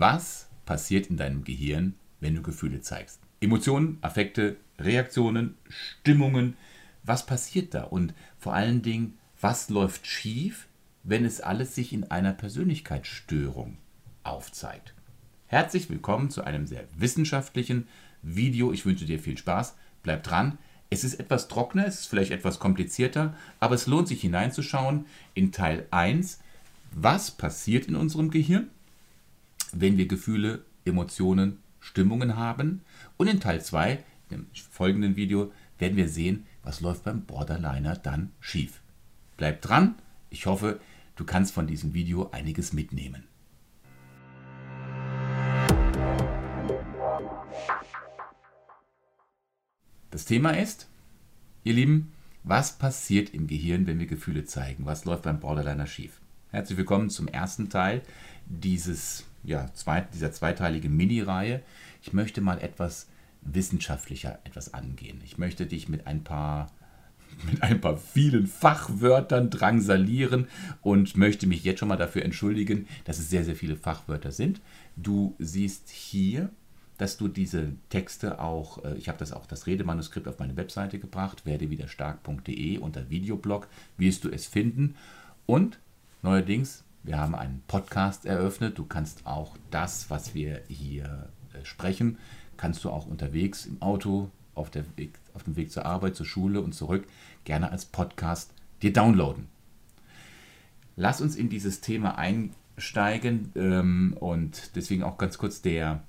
Was 0.00 0.46
passiert 0.64 1.08
in 1.08 1.16
deinem 1.16 1.42
Gehirn, 1.42 1.96
wenn 2.20 2.36
du 2.36 2.40
Gefühle 2.40 2.80
zeigst? 2.80 3.18
Emotionen, 3.40 3.98
Affekte, 4.00 4.56
Reaktionen, 4.78 5.56
Stimmungen. 5.68 6.56
Was 7.02 7.26
passiert 7.26 7.74
da? 7.74 7.82
Und 7.82 8.14
vor 8.38 8.54
allen 8.54 8.82
Dingen, 8.82 9.18
was 9.40 9.70
läuft 9.70 10.06
schief, 10.06 10.68
wenn 11.02 11.24
es 11.24 11.40
alles 11.40 11.74
sich 11.74 11.92
in 11.92 12.12
einer 12.12 12.32
Persönlichkeitsstörung 12.32 13.76
aufzeigt? 14.22 14.94
Herzlich 15.48 15.90
willkommen 15.90 16.30
zu 16.30 16.44
einem 16.44 16.68
sehr 16.68 16.84
wissenschaftlichen 16.96 17.88
Video. 18.22 18.72
Ich 18.72 18.86
wünsche 18.86 19.04
dir 19.04 19.18
viel 19.18 19.36
Spaß. 19.36 19.74
Bleib 20.04 20.22
dran. 20.22 20.58
Es 20.90 21.02
ist 21.02 21.18
etwas 21.18 21.48
trockener, 21.48 21.88
es 21.88 22.02
ist 22.02 22.06
vielleicht 22.06 22.30
etwas 22.30 22.60
komplizierter, 22.60 23.34
aber 23.58 23.74
es 23.74 23.88
lohnt 23.88 24.06
sich 24.06 24.20
hineinzuschauen 24.20 25.06
in 25.34 25.50
Teil 25.50 25.88
1. 25.90 26.38
Was 26.92 27.32
passiert 27.32 27.86
in 27.86 27.96
unserem 27.96 28.30
Gehirn, 28.30 28.70
wenn 29.72 29.96
wir 29.96 30.08
Gefühle, 30.08 30.64
Emotionen, 30.84 31.58
Stimmungen 31.80 32.36
haben? 32.36 32.82
Und 33.16 33.28
in 33.28 33.40
Teil 33.40 33.62
2, 33.62 34.02
im 34.30 34.46
folgenden 34.70 35.16
Video, 35.16 35.52
werden 35.78 35.96
wir 35.96 36.08
sehen, 36.08 36.46
was 36.62 36.80
läuft 36.80 37.04
beim 37.04 37.24
Borderliner 37.24 37.96
dann 37.96 38.32
schief. 38.40 38.80
Bleib 39.36 39.62
dran. 39.62 39.94
Ich 40.30 40.46
hoffe, 40.46 40.80
du 41.16 41.24
kannst 41.24 41.52
von 41.52 41.66
diesem 41.66 41.94
Video 41.94 42.30
einiges 42.30 42.72
mitnehmen. 42.72 43.24
Das 50.10 50.24
Thema 50.24 50.50
ist, 50.50 50.88
ihr 51.62 51.74
Lieben, 51.74 52.12
was 52.42 52.78
passiert 52.78 53.34
im 53.34 53.46
Gehirn, 53.46 53.86
wenn 53.86 53.98
wir 53.98 54.06
Gefühle 54.06 54.44
zeigen? 54.44 54.86
Was 54.86 55.04
läuft 55.04 55.22
beim 55.22 55.38
Borderliner 55.38 55.86
schief? 55.86 56.20
Herzlich 56.50 56.78
willkommen 56.78 57.10
zum 57.10 57.28
ersten 57.28 57.68
Teil 57.68 58.02
dieses, 58.46 59.26
ja, 59.48 59.72
zweit, 59.72 60.14
dieser 60.14 60.30
zweiteiligen 60.30 60.94
Mini-Reihe. 60.94 61.62
Ich 62.02 62.12
möchte 62.12 62.40
mal 62.40 62.58
etwas 62.60 63.08
wissenschaftlicher 63.40 64.38
etwas 64.44 64.74
angehen. 64.74 65.20
Ich 65.24 65.38
möchte 65.38 65.66
dich 65.66 65.88
mit 65.88 66.06
ein 66.06 66.22
paar 66.22 66.70
mit 67.46 67.62
ein 67.62 67.80
paar 67.80 67.98
vielen 67.98 68.46
Fachwörtern 68.46 69.50
drangsalieren 69.50 70.48
und 70.80 71.16
möchte 71.16 71.46
mich 71.46 71.62
jetzt 71.62 71.78
schon 71.78 71.88
mal 71.88 71.96
dafür 71.96 72.24
entschuldigen, 72.24 72.88
dass 73.04 73.18
es 73.18 73.28
sehr, 73.28 73.44
sehr 73.44 73.54
viele 73.54 73.76
Fachwörter 73.76 74.32
sind. 74.32 74.62
Du 74.96 75.36
siehst 75.38 75.90
hier, 75.90 76.50
dass 76.96 77.18
du 77.18 77.28
diese 77.28 77.72
Texte 77.90 78.40
auch, 78.40 78.82
äh, 78.82 78.96
ich 78.96 79.08
habe 79.08 79.18
das 79.18 79.32
auch 79.32 79.46
das 79.46 79.66
Redemanuskript 79.66 80.26
auf 80.26 80.38
meine 80.38 80.56
Webseite 80.56 80.98
gebracht, 80.98 81.44
werdewiderstark.de 81.44 82.78
unter 82.78 83.10
Videoblog, 83.10 83.68
wirst 83.98 84.24
du 84.24 84.30
es 84.30 84.46
finden. 84.46 84.96
Und 85.44 85.78
neuerdings, 86.22 86.82
wir 87.02 87.18
haben 87.18 87.34
einen 87.34 87.62
Podcast 87.66 88.26
eröffnet. 88.26 88.78
Du 88.78 88.84
kannst 88.84 89.26
auch 89.26 89.56
das, 89.70 90.10
was 90.10 90.34
wir 90.34 90.62
hier 90.68 91.28
äh, 91.52 91.64
sprechen, 91.64 92.18
kannst 92.56 92.84
du 92.84 92.90
auch 92.90 93.06
unterwegs 93.06 93.66
im 93.66 93.80
Auto, 93.80 94.30
auf, 94.54 94.70
Weg, 94.96 95.18
auf 95.34 95.44
dem 95.44 95.56
Weg 95.56 95.70
zur 95.70 95.86
Arbeit, 95.86 96.16
zur 96.16 96.26
Schule 96.26 96.60
und 96.60 96.74
zurück 96.74 97.06
gerne 97.44 97.70
als 97.70 97.86
Podcast 97.86 98.52
dir 98.82 98.92
downloaden. 98.92 99.46
Lass 100.96 101.20
uns 101.20 101.36
in 101.36 101.48
dieses 101.48 101.80
Thema 101.80 102.18
einsteigen 102.18 103.52
ähm, 103.54 104.16
und 104.18 104.74
deswegen 104.74 105.04
auch 105.04 105.16
ganz 105.16 105.38
kurz 105.38 105.62
der, 105.62 106.02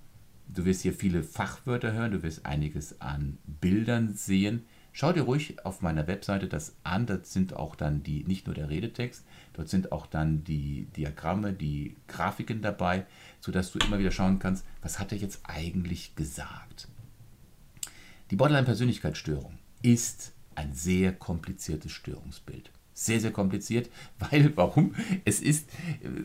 du 0.47 0.65
wirst 0.65 0.81
hier 0.81 0.93
viele 0.93 1.21
Fachwörter 1.21 1.93
hören, 1.93 2.11
du 2.11 2.23
wirst 2.23 2.45
einiges 2.45 2.99
an 2.99 3.37
Bildern 3.45 4.15
sehen. 4.15 4.65
Schau 4.91 5.13
dir 5.13 5.21
ruhig 5.21 5.65
auf 5.65 5.81
meiner 5.81 6.07
Webseite 6.07 6.47
das 6.47 6.75
an, 6.83 7.05
das 7.05 7.31
sind 7.31 7.55
auch 7.55 7.75
dann 7.75 8.03
die, 8.03 8.23
nicht 8.23 8.47
nur 8.47 8.55
der 8.55 8.69
Redetext, 8.69 9.23
dort 9.53 9.69
sind 9.69 9.91
auch 9.91 10.07
dann 10.07 10.43
die 10.43 10.87
Diagramme, 10.95 11.53
die 11.53 11.95
Grafiken 12.07 12.61
dabei, 12.61 13.05
sodass 13.39 13.71
du 13.71 13.79
immer 13.79 13.99
wieder 13.99 14.11
schauen 14.11 14.39
kannst, 14.39 14.65
was 14.81 14.99
hat 14.99 15.11
er 15.11 15.17
jetzt 15.17 15.41
eigentlich 15.43 16.15
gesagt. 16.15 16.87
Die 18.31 18.35
Borderline-Persönlichkeitsstörung 18.35 19.57
ist 19.81 20.33
ein 20.55 20.73
sehr 20.73 21.13
kompliziertes 21.13 21.91
Störungsbild. 21.91 22.71
Sehr, 22.93 23.19
sehr 23.21 23.31
kompliziert, 23.31 23.89
weil, 24.19 24.55
warum? 24.57 24.93
Es 25.23 25.39
ist, 25.39 25.69
äh, 26.03 26.23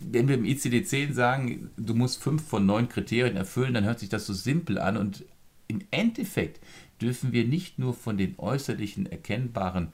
wenn 0.00 0.28
wir 0.28 0.34
im 0.34 0.44
ICD-10 0.44 1.12
sagen, 1.12 1.70
du 1.76 1.94
musst 1.94 2.22
fünf 2.22 2.46
von 2.46 2.66
neun 2.66 2.88
Kriterien 2.88 3.36
erfüllen, 3.36 3.74
dann 3.74 3.84
hört 3.84 4.00
sich 4.00 4.08
das 4.08 4.26
so 4.26 4.32
simpel 4.32 4.78
an 4.78 4.96
und 4.96 5.24
im 5.68 5.80
Endeffekt 5.90 6.60
dürfen 7.00 7.32
wir 7.32 7.44
nicht 7.44 7.78
nur 7.78 7.94
von 7.94 8.16
den 8.16 8.38
äußerlichen 8.38 9.06
erkennbaren 9.06 9.92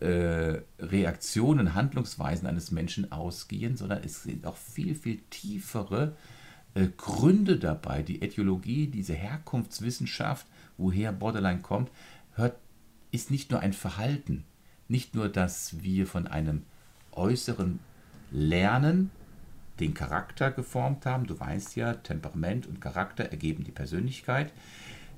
äh, 0.00 0.60
Reaktionen, 0.78 1.74
Handlungsweisen 1.74 2.46
eines 2.46 2.70
Menschen 2.70 3.10
ausgehen, 3.10 3.76
sondern 3.76 4.02
es 4.04 4.22
sind 4.22 4.46
auch 4.46 4.56
viel, 4.56 4.94
viel 4.94 5.20
tiefere 5.30 6.16
äh, 6.74 6.88
Gründe 6.96 7.58
dabei. 7.58 8.02
Die 8.02 8.22
Äthiologie, 8.22 8.86
diese 8.86 9.14
Herkunftswissenschaft, 9.14 10.46
woher 10.76 11.12
Borderline 11.12 11.60
kommt, 11.60 11.90
hört, 12.34 12.56
ist 13.10 13.30
nicht 13.30 13.50
nur 13.50 13.60
ein 13.60 13.72
Verhalten, 13.72 14.44
nicht 14.86 15.14
nur, 15.14 15.28
dass 15.28 15.82
wir 15.82 16.06
von 16.06 16.26
einem 16.26 16.62
äußeren 17.12 17.80
Lernen 18.30 19.10
den 19.80 19.94
Charakter 19.94 20.50
geformt 20.50 21.06
haben. 21.06 21.26
Du 21.26 21.38
weißt 21.38 21.76
ja, 21.76 21.94
Temperament 21.94 22.66
und 22.66 22.80
Charakter 22.80 23.24
ergeben 23.24 23.64
die 23.64 23.72
Persönlichkeit. 23.72 24.52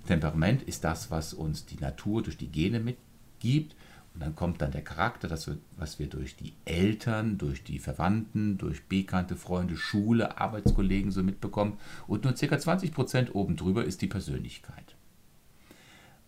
Temperament 0.06 0.62
ist 0.62 0.84
das, 0.84 1.10
was 1.10 1.34
uns 1.34 1.66
die 1.66 1.78
Natur 1.78 2.22
durch 2.22 2.36
die 2.36 2.50
Gene 2.50 2.80
mitgibt. 2.80 3.76
Und 4.12 4.20
dann 4.20 4.34
kommt 4.34 4.60
dann 4.60 4.72
der 4.72 4.82
Charakter, 4.82 5.28
das, 5.28 5.50
was 5.76 5.98
wir 5.98 6.08
durch 6.08 6.34
die 6.34 6.52
Eltern, 6.64 7.38
durch 7.38 7.62
die 7.62 7.78
Verwandten, 7.78 8.58
durch 8.58 8.82
bekannte 8.84 9.36
Freunde, 9.36 9.76
Schule, 9.76 10.38
Arbeitskollegen 10.38 11.12
so 11.12 11.22
mitbekommen. 11.22 11.78
Und 12.08 12.24
nur 12.24 12.32
ca. 12.32 12.56
20% 12.56 13.32
oben 13.32 13.56
drüber 13.56 13.84
ist 13.84 14.02
die 14.02 14.08
Persönlichkeit. 14.08 14.96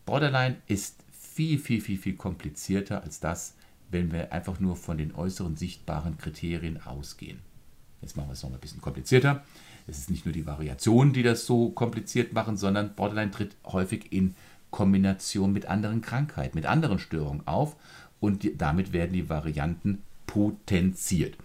Borderline 0.07 0.59
ist 0.67 1.03
viel, 1.11 1.59
viel, 1.59 1.81
viel, 1.81 1.99
viel 1.99 2.15
komplizierter 2.15 3.03
als 3.03 3.21
das, 3.21 3.57
wenn 3.91 4.13
wir 4.13 4.33
einfach 4.33 4.61
nur 4.61 4.77
von 4.77 4.99
den 4.99 5.15
äußeren 5.15 5.57
sichtbaren 5.57 6.19
Kriterien 6.19 6.81
ausgehen. 6.83 7.41
Jetzt 8.01 8.17
machen 8.17 8.29
wir 8.29 8.33
es 8.33 8.43
noch 8.43 8.53
ein 8.53 8.59
bisschen 8.59 8.81
komplizierter. 8.81 9.45
Es 9.87 9.99
ist 9.99 10.11
nicht 10.11 10.25
nur 10.25 10.33
die 10.33 10.47
Variationen, 10.47 11.13
die 11.13 11.23
das 11.23 11.47
so 11.47 11.71
kompliziert 11.71 12.33
machen, 12.33 12.57
sondern 12.57 12.95
Borderline 12.95 13.31
tritt 13.31 13.57
häufig 13.65 14.13
in 14.13 14.35
Kombination 14.71 15.53
mit 15.53 15.67
anderen 15.67 16.01
Krankheiten, 16.01 16.57
mit 16.57 16.67
anderen 16.67 16.99
Störungen 16.99 17.47
auf 17.47 17.77
und 18.21 18.43
die, 18.43 18.57
damit 18.57 18.93
werden 18.93 19.13
die 19.13 19.29
Varianten 19.29 20.03
potenziert. 20.27 21.37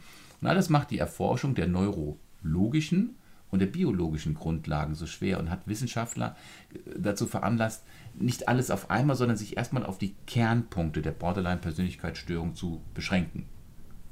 Und 0.42 0.48
alles 0.48 0.70
macht 0.70 0.92
die 0.92 1.00
Erforschung 1.00 1.56
der 1.56 1.68
neurologischen 1.68 3.16
und 3.50 3.60
der 3.60 3.68
biologischen 3.68 4.34
Grundlagen 4.34 4.96
so 4.96 5.06
schwer 5.06 5.40
und 5.40 5.50
hat 5.50 5.68
Wissenschaftler 5.68 6.36
äh, 6.74 7.00
dazu 7.00 7.26
veranlasst, 7.26 7.84
nicht 8.16 8.48
alles 8.48 8.72
auf 8.72 8.90
einmal, 8.90 9.16
sondern 9.16 9.38
sich 9.38 9.58
erstmal 9.58 9.86
auf 9.86 9.98
die 9.98 10.16
Kernpunkte 10.26 11.02
der 11.02 11.12
Borderline-Persönlichkeitsstörung 11.12 12.56
zu 12.56 12.82
beschränken. 12.94 13.46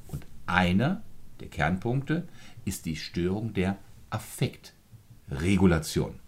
Und 0.08 0.26
einer 0.46 1.02
der 1.40 1.48
Kernpunkte 1.48 2.28
ist 2.66 2.86
die 2.86 2.96
Störung 2.96 3.54
der 3.54 3.78
Affektregulation. 4.10 6.20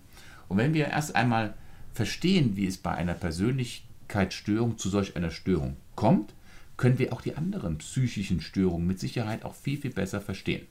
Und 0.48 0.58
wenn 0.58 0.74
wir 0.74 0.88
erst 0.88 1.16
einmal 1.16 1.56
verstehen, 1.94 2.56
wie 2.56 2.68
es 2.68 2.78
bei 2.78 2.92
einer 2.92 3.14
Persönlichkeitsstörung 3.14 4.78
zu 4.78 4.90
solch 4.90 5.16
einer 5.16 5.32
Störung 5.32 5.78
kommt, 5.96 6.34
können 6.78 7.00
wir 7.00 7.12
auch 7.12 7.22
die 7.22 7.36
anderen 7.36 7.80
psychischen 7.80 8.40
Störungen 8.40 8.88
mit 8.88 9.00
Sicherheit 9.00 9.44
auch 9.44 9.56
viel, 9.56 9.78
viel 9.78 9.92
besser 9.92 10.22
verstehen. 10.22 10.68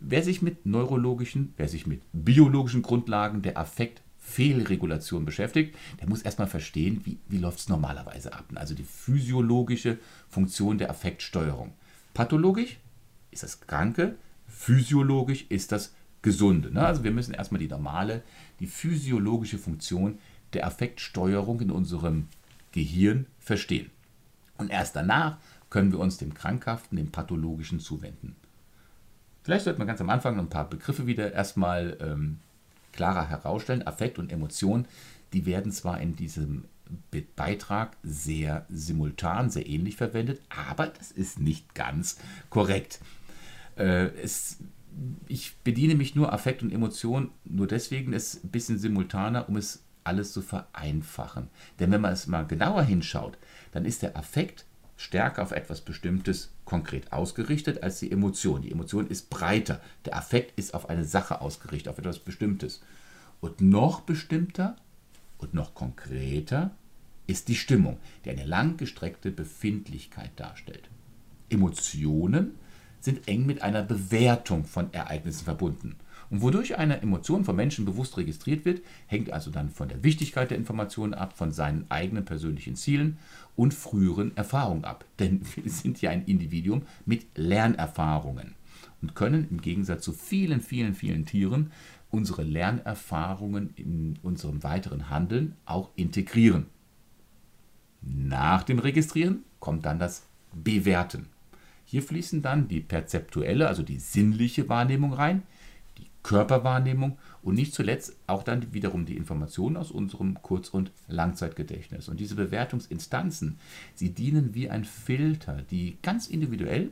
Wer 0.00 0.22
sich 0.22 0.42
mit 0.42 0.66
neurologischen, 0.66 1.54
wer 1.56 1.66
sich 1.66 1.86
mit 1.86 2.02
biologischen 2.12 2.82
Grundlagen 2.82 3.40
der 3.40 3.56
Affektfehlregulation 3.56 5.24
beschäftigt, 5.24 5.74
der 5.98 6.08
muss 6.08 6.20
erstmal 6.20 6.46
verstehen, 6.46 7.00
wie, 7.04 7.18
wie 7.28 7.38
läuft 7.38 7.60
es 7.60 7.68
normalerweise 7.70 8.34
ab. 8.34 8.44
Also 8.54 8.74
die 8.74 8.84
physiologische 8.84 9.98
Funktion 10.28 10.76
der 10.76 10.90
Affektsteuerung. 10.90 11.72
Pathologisch 12.12 12.76
ist 13.30 13.44
das 13.44 13.62
Kranke, 13.62 14.16
physiologisch 14.64 15.44
ist 15.50 15.72
das 15.72 15.92
Gesunde. 16.22 16.72
Ne? 16.72 16.84
Also 16.84 17.04
wir 17.04 17.10
müssen 17.10 17.34
erstmal 17.34 17.58
die 17.58 17.68
normale, 17.68 18.22
die 18.60 18.66
physiologische 18.66 19.58
Funktion 19.58 20.18
der 20.54 20.66
Affektsteuerung 20.66 21.60
in 21.60 21.70
unserem 21.70 22.28
Gehirn 22.72 23.26
verstehen. 23.38 23.90
Und 24.56 24.70
erst 24.70 24.96
danach 24.96 25.36
können 25.68 25.92
wir 25.92 25.98
uns 25.98 26.16
dem 26.16 26.32
Krankhaften, 26.32 26.96
dem 26.96 27.10
Pathologischen 27.10 27.78
zuwenden. 27.78 28.36
Vielleicht 29.42 29.64
sollte 29.64 29.78
man 29.78 29.88
ganz 29.88 30.00
am 30.00 30.08
Anfang 30.08 30.38
ein 30.38 30.48
paar 30.48 30.70
Begriffe 30.70 31.06
wieder 31.06 31.32
erstmal 31.32 31.98
ähm, 32.00 32.38
klarer 32.92 33.28
herausstellen. 33.28 33.86
Affekt 33.86 34.18
und 34.18 34.32
Emotion, 34.32 34.86
die 35.34 35.44
werden 35.44 35.72
zwar 35.72 36.00
in 36.00 36.16
diesem 36.16 36.64
Beitrag 37.36 37.98
sehr 38.02 38.64
simultan, 38.70 39.50
sehr 39.50 39.66
ähnlich 39.66 39.96
verwendet, 39.96 40.40
aber 40.48 40.86
das 40.86 41.10
ist 41.10 41.38
nicht 41.38 41.74
ganz 41.74 42.18
korrekt. 42.48 43.00
Äh, 43.76 44.08
es, 44.22 44.58
ich 45.26 45.56
bediene 45.64 45.94
mich 45.94 46.14
nur 46.14 46.32
Affekt 46.32 46.62
und 46.62 46.72
Emotion, 46.72 47.30
nur 47.44 47.66
deswegen 47.66 48.12
ist 48.12 48.44
ein 48.44 48.50
bisschen 48.50 48.78
simultaner, 48.78 49.48
um 49.48 49.56
es 49.56 49.82
alles 50.04 50.32
zu 50.32 50.42
vereinfachen. 50.42 51.48
Denn 51.80 51.90
wenn 51.90 52.00
man 52.00 52.12
es 52.12 52.26
mal 52.26 52.46
genauer 52.46 52.82
hinschaut, 52.82 53.38
dann 53.72 53.84
ist 53.84 54.02
der 54.02 54.16
Affekt 54.16 54.66
stärker 54.96 55.42
auf 55.42 55.50
etwas 55.50 55.80
Bestimmtes 55.80 56.52
konkret 56.64 57.12
ausgerichtet 57.12 57.82
als 57.82 57.98
die 57.98 58.12
Emotion. 58.12 58.62
Die 58.62 58.70
Emotion 58.70 59.08
ist 59.08 59.30
breiter. 59.30 59.80
Der 60.04 60.16
Affekt 60.16 60.56
ist 60.58 60.74
auf 60.74 60.88
eine 60.88 61.04
Sache 61.04 61.40
ausgerichtet, 61.40 61.88
auf 61.88 61.98
etwas 61.98 62.18
Bestimmtes. 62.18 62.80
Und 63.40 63.60
noch 63.60 64.02
bestimmter 64.02 64.76
und 65.38 65.52
noch 65.52 65.74
konkreter 65.74 66.70
ist 67.26 67.48
die 67.48 67.56
Stimmung, 67.56 67.98
die 68.24 68.30
eine 68.30 68.44
langgestreckte 68.44 69.30
Befindlichkeit 69.30 70.30
darstellt. 70.36 70.88
Emotionen 71.50 72.54
sind 73.04 73.28
eng 73.28 73.46
mit 73.46 73.62
einer 73.62 73.82
Bewertung 73.82 74.64
von 74.64 74.92
Ereignissen 74.92 75.44
verbunden. 75.44 75.96
Und 76.30 76.40
wodurch 76.40 76.78
eine 76.78 77.02
Emotion 77.02 77.44
von 77.44 77.54
Menschen 77.54 77.84
bewusst 77.84 78.16
registriert 78.16 78.64
wird, 78.64 78.80
hängt 79.06 79.30
also 79.30 79.50
dann 79.50 79.68
von 79.68 79.88
der 79.88 80.02
Wichtigkeit 80.02 80.50
der 80.50 80.58
Informationen 80.58 81.14
ab, 81.14 81.36
von 81.36 81.52
seinen 81.52 81.84
eigenen 81.90 82.24
persönlichen 82.24 82.76
Zielen 82.76 83.18
und 83.56 83.74
früheren 83.74 84.36
Erfahrungen 84.36 84.84
ab. 84.84 85.04
Denn 85.18 85.42
wir 85.54 85.70
sind 85.70 86.00
ja 86.00 86.10
ein 86.10 86.24
Individuum 86.24 86.82
mit 87.04 87.26
Lernerfahrungen 87.36 88.54
und 89.02 89.14
können 89.14 89.46
im 89.50 89.60
Gegensatz 89.60 90.02
zu 90.02 90.12
vielen, 90.12 90.60
vielen, 90.60 90.94
vielen 90.94 91.26
Tieren 91.26 91.70
unsere 92.10 92.42
Lernerfahrungen 92.42 93.70
in 93.76 94.18
unserem 94.22 94.62
weiteren 94.62 95.10
Handeln 95.10 95.56
auch 95.66 95.90
integrieren. 95.96 96.66
Nach 98.00 98.62
dem 98.62 98.78
Registrieren 98.78 99.44
kommt 99.58 99.84
dann 99.84 99.98
das 99.98 100.22
Bewerten. 100.52 101.33
Hier 101.94 102.02
fließen 102.02 102.42
dann 102.42 102.66
die 102.66 102.80
perzeptuelle, 102.80 103.68
also 103.68 103.84
die 103.84 104.00
sinnliche 104.00 104.68
Wahrnehmung 104.68 105.12
rein, 105.12 105.44
die 105.96 106.08
Körperwahrnehmung 106.24 107.18
und 107.40 107.54
nicht 107.54 107.72
zuletzt 107.72 108.16
auch 108.26 108.42
dann 108.42 108.74
wiederum 108.74 109.06
die 109.06 109.16
Informationen 109.16 109.76
aus 109.76 109.92
unserem 109.92 110.42
Kurz- 110.42 110.70
und 110.70 110.90
Langzeitgedächtnis. 111.06 112.08
Und 112.08 112.18
diese 112.18 112.34
Bewertungsinstanzen, 112.34 113.60
sie 113.94 114.10
dienen 114.10 114.56
wie 114.56 114.68
ein 114.70 114.84
Filter, 114.84 115.62
die 115.70 115.96
ganz 116.02 116.26
individuell 116.26 116.90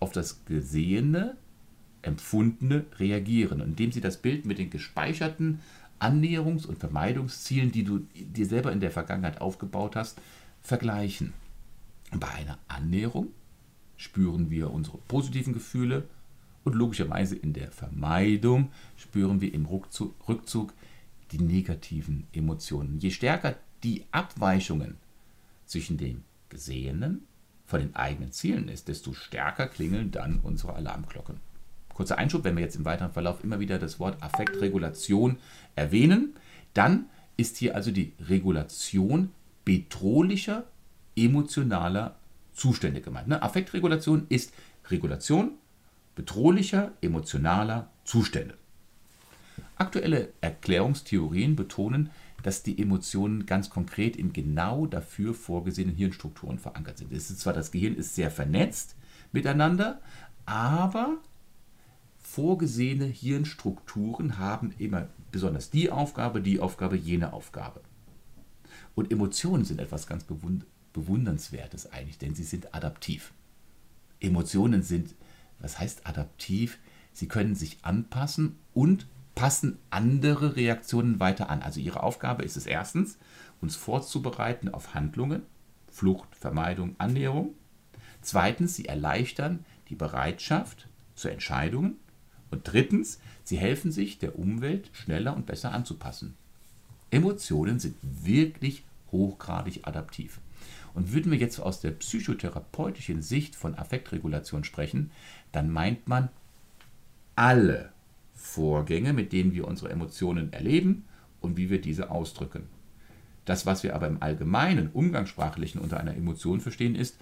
auf 0.00 0.10
das 0.10 0.42
Gesehene, 0.46 1.36
Empfundene 2.00 2.86
reagieren, 2.98 3.60
indem 3.60 3.92
sie 3.92 4.00
das 4.00 4.16
Bild 4.16 4.46
mit 4.46 4.56
den 4.56 4.70
gespeicherten 4.70 5.60
Annäherungs- 6.00 6.64
und 6.66 6.78
Vermeidungszielen, 6.78 7.72
die 7.72 7.84
du 7.84 8.06
dir 8.14 8.46
selber 8.46 8.72
in 8.72 8.80
der 8.80 8.90
Vergangenheit 8.90 9.42
aufgebaut 9.42 9.96
hast, 9.96 10.18
vergleichen. 10.62 11.34
Bei 12.18 12.28
einer 12.28 12.56
Annäherung 12.68 13.34
spüren 13.98 14.48
wir 14.48 14.70
unsere 14.70 14.96
positiven 14.96 15.52
Gefühle 15.52 16.08
und 16.64 16.74
logischerweise 16.74 17.36
in 17.36 17.52
der 17.52 17.70
Vermeidung 17.70 18.70
spüren 18.96 19.42
wir 19.42 19.52
im 19.52 19.66
Rückzug, 19.66 20.72
die 21.32 21.38
negativen 21.38 22.26
Emotionen. 22.32 22.98
Je 22.98 23.10
stärker 23.10 23.56
die 23.82 24.04
Abweichungen 24.12 24.96
zwischen 25.66 25.98
dem 25.98 26.24
Gesehenen 26.48 27.26
von 27.66 27.80
den 27.80 27.94
eigenen 27.94 28.32
Zielen 28.32 28.68
ist, 28.68 28.88
desto 28.88 29.12
stärker 29.12 29.66
klingeln 29.66 30.10
dann 30.10 30.40
unsere 30.42 30.72
Alarmglocken. 30.74 31.36
Kurzer 31.92 32.16
Einschub, 32.16 32.44
wenn 32.44 32.56
wir 32.56 32.62
jetzt 32.62 32.76
im 32.76 32.84
weiteren 32.84 33.12
Verlauf 33.12 33.44
immer 33.44 33.60
wieder 33.60 33.78
das 33.78 34.00
Wort 34.00 34.22
Affektregulation 34.22 35.36
erwähnen, 35.74 36.34
dann 36.72 37.06
ist 37.36 37.58
hier 37.58 37.74
also 37.74 37.90
die 37.90 38.12
Regulation 38.20 39.30
bedrohlicher 39.64 40.64
emotionaler 41.16 42.16
Zustände 42.58 43.00
gemeint. 43.00 43.28
Ne? 43.28 43.40
Affektregulation 43.42 44.26
ist 44.28 44.52
Regulation 44.90 45.52
bedrohlicher 46.14 46.92
emotionaler 47.00 47.90
Zustände. 48.04 48.54
Aktuelle 49.76 50.32
Erklärungstheorien 50.40 51.54
betonen, 51.54 52.10
dass 52.42 52.62
die 52.64 52.80
Emotionen 52.80 53.46
ganz 53.46 53.70
konkret 53.70 54.16
in 54.16 54.32
genau 54.32 54.86
dafür 54.86 55.34
vorgesehenen 55.34 55.94
Hirnstrukturen 55.94 56.58
verankert 56.58 56.98
sind. 56.98 57.12
Es 57.12 57.30
ist 57.30 57.40
zwar 57.40 57.52
das 57.52 57.70
Gehirn 57.70 57.94
ist 57.94 58.14
sehr 58.14 58.30
vernetzt 58.30 58.96
miteinander, 59.32 60.00
aber 60.46 61.18
vorgesehene 62.18 63.06
Hirnstrukturen 63.06 64.38
haben 64.38 64.74
immer 64.78 65.08
besonders 65.30 65.70
die 65.70 65.90
Aufgabe, 65.90 66.40
die 66.40 66.60
Aufgabe, 66.60 66.96
jene 66.96 67.32
Aufgabe. 67.32 67.80
Und 68.94 69.12
Emotionen 69.12 69.64
sind 69.64 69.80
etwas 69.80 70.06
ganz 70.08 70.24
Bewundernswertes 70.98 71.92
eigentlich, 71.92 72.18
denn 72.18 72.34
sie 72.34 72.44
sind 72.44 72.74
adaptiv. 72.74 73.32
Emotionen 74.20 74.82
sind, 74.82 75.14
was 75.60 75.78
heißt 75.78 76.06
adaptiv? 76.06 76.78
Sie 77.12 77.28
können 77.28 77.54
sich 77.54 77.78
anpassen 77.82 78.56
und 78.74 79.06
passen 79.34 79.78
andere 79.90 80.56
Reaktionen 80.56 81.20
weiter 81.20 81.50
an. 81.50 81.62
Also 81.62 81.78
ihre 81.78 82.02
Aufgabe 82.02 82.42
ist 82.42 82.56
es 82.56 82.66
erstens, 82.66 83.18
uns 83.60 83.76
vorzubereiten 83.76 84.68
auf 84.68 84.94
Handlungen, 84.94 85.42
Flucht, 85.90 86.34
Vermeidung, 86.34 86.96
Annäherung. 86.98 87.54
Zweitens, 88.20 88.74
sie 88.74 88.86
erleichtern 88.86 89.64
die 89.88 89.94
Bereitschaft 89.94 90.88
zu 91.14 91.28
Entscheidungen. 91.28 91.96
Und 92.50 92.72
drittens, 92.72 93.20
sie 93.44 93.58
helfen 93.58 93.92
sich 93.92 94.18
der 94.18 94.36
Umwelt 94.36 94.90
schneller 94.92 95.36
und 95.36 95.46
besser 95.46 95.72
anzupassen. 95.72 96.34
Emotionen 97.10 97.78
sind 97.78 97.96
wirklich 98.02 98.84
hochgradig 99.12 99.86
adaptiv. 99.86 100.40
Und 100.98 101.12
würden 101.12 101.30
wir 101.30 101.38
jetzt 101.38 101.60
aus 101.60 101.80
der 101.80 101.92
psychotherapeutischen 101.92 103.22
Sicht 103.22 103.54
von 103.54 103.78
Affektregulation 103.78 104.64
sprechen, 104.64 105.12
dann 105.52 105.70
meint 105.70 106.08
man 106.08 106.28
alle 107.36 107.92
Vorgänge, 108.34 109.12
mit 109.12 109.32
denen 109.32 109.52
wir 109.52 109.68
unsere 109.68 109.92
Emotionen 109.92 110.52
erleben 110.52 111.04
und 111.40 111.56
wie 111.56 111.70
wir 111.70 111.80
diese 111.80 112.10
ausdrücken. 112.10 112.64
Das, 113.44 113.64
was 113.64 113.84
wir 113.84 113.94
aber 113.94 114.08
im 114.08 114.20
allgemeinen 114.20 114.88
Umgangssprachlichen 114.88 115.80
unter 115.80 116.00
einer 116.00 116.16
Emotion 116.16 116.60
verstehen, 116.60 116.96
ist 116.96 117.16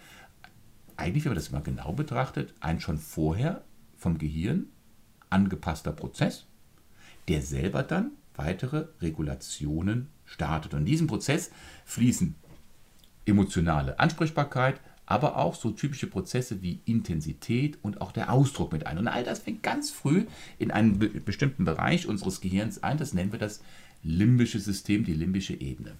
eigentlich, 0.96 1.26
wenn 1.26 1.32
man 1.32 1.36
das 1.36 1.52
mal 1.52 1.60
genau 1.60 1.92
betrachtet, 1.92 2.54
ein 2.60 2.80
schon 2.80 2.96
vorher 2.96 3.62
vom 3.98 4.16
Gehirn 4.16 4.70
angepasster 5.28 5.92
Prozess, 5.92 6.46
der 7.28 7.42
selber 7.42 7.82
dann 7.82 8.12
weitere 8.36 8.86
Regulationen 9.02 10.08
startet. 10.24 10.72
Und 10.72 10.80
in 10.80 10.86
diesem 10.86 11.08
Prozess 11.08 11.50
fließen 11.84 12.36
emotionale 13.26 13.98
Ansprechbarkeit, 13.98 14.80
aber 15.04 15.36
auch 15.36 15.54
so 15.54 15.70
typische 15.70 16.08
Prozesse 16.08 16.62
wie 16.62 16.80
Intensität 16.84 17.78
und 17.82 18.00
auch 18.00 18.10
der 18.12 18.32
Ausdruck 18.32 18.72
mit 18.72 18.86
ein. 18.86 18.98
Und 18.98 19.08
all 19.08 19.22
das 19.22 19.40
fängt 19.40 19.62
ganz 19.62 19.90
früh 19.90 20.26
in 20.58 20.70
einem 20.70 20.98
be 20.98 21.08
bestimmten 21.08 21.64
Bereich 21.64 22.06
unseres 22.06 22.40
Gehirns 22.40 22.82
ein. 22.82 22.98
Das 22.98 23.14
nennen 23.14 23.32
wir 23.32 23.38
das 23.38 23.62
limbische 24.02 24.58
System, 24.58 25.04
die 25.04 25.14
limbische 25.14 25.54
Ebene. 25.54 25.96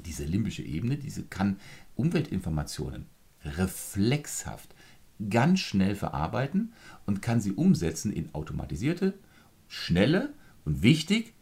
Diese 0.00 0.24
limbische 0.24 0.62
Ebene, 0.62 0.96
diese 0.96 1.22
kann 1.24 1.58
Umweltinformationen 1.96 3.06
reflexhaft 3.44 4.74
ganz 5.30 5.60
schnell 5.60 5.94
verarbeiten 5.94 6.72
und 7.06 7.22
kann 7.22 7.40
sie 7.40 7.52
umsetzen 7.52 8.12
in 8.12 8.34
automatisierte, 8.34 9.14
schnelle 9.68 10.32
und 10.64 10.82
wichtig 10.82 11.34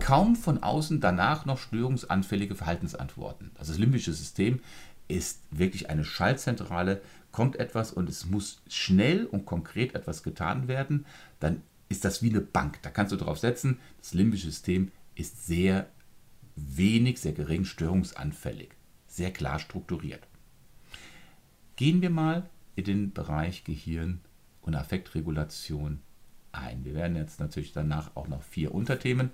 kaum 0.00 0.36
von 0.36 0.62
außen 0.62 1.00
danach 1.00 1.44
noch 1.44 1.58
störungsanfällige 1.58 2.54
Verhaltensantworten. 2.54 3.50
Also 3.58 3.72
das 3.72 3.78
limbische 3.78 4.12
System 4.12 4.60
ist 5.08 5.42
wirklich 5.50 5.90
eine 5.90 6.04
Schaltzentrale, 6.04 7.02
kommt 7.30 7.56
etwas 7.56 7.92
und 7.92 8.08
es 8.08 8.26
muss 8.26 8.62
schnell 8.68 9.26
und 9.26 9.46
konkret 9.46 9.94
etwas 9.94 10.22
getan 10.22 10.68
werden, 10.68 11.06
dann 11.40 11.62
ist 11.88 12.04
das 12.04 12.22
wie 12.22 12.30
eine 12.30 12.40
Bank. 12.40 12.80
Da 12.82 12.90
kannst 12.90 13.12
du 13.12 13.16
drauf 13.16 13.38
setzen, 13.38 13.78
das 13.98 14.14
limbische 14.14 14.46
System 14.46 14.90
ist 15.14 15.46
sehr 15.46 15.88
wenig, 16.56 17.20
sehr 17.20 17.32
gering 17.32 17.64
störungsanfällig, 17.64 18.70
sehr 19.06 19.30
klar 19.30 19.58
strukturiert. 19.58 20.26
Gehen 21.76 22.00
wir 22.00 22.10
mal 22.10 22.48
in 22.76 22.84
den 22.84 23.12
Bereich 23.12 23.64
Gehirn 23.64 24.20
und 24.62 24.74
Affektregulation 24.74 26.00
ein. 26.52 26.84
Wir 26.84 26.94
werden 26.94 27.16
jetzt 27.16 27.40
natürlich 27.40 27.72
danach 27.72 28.14
auch 28.14 28.28
noch 28.28 28.42
vier 28.42 28.74
Unterthemen 28.74 29.30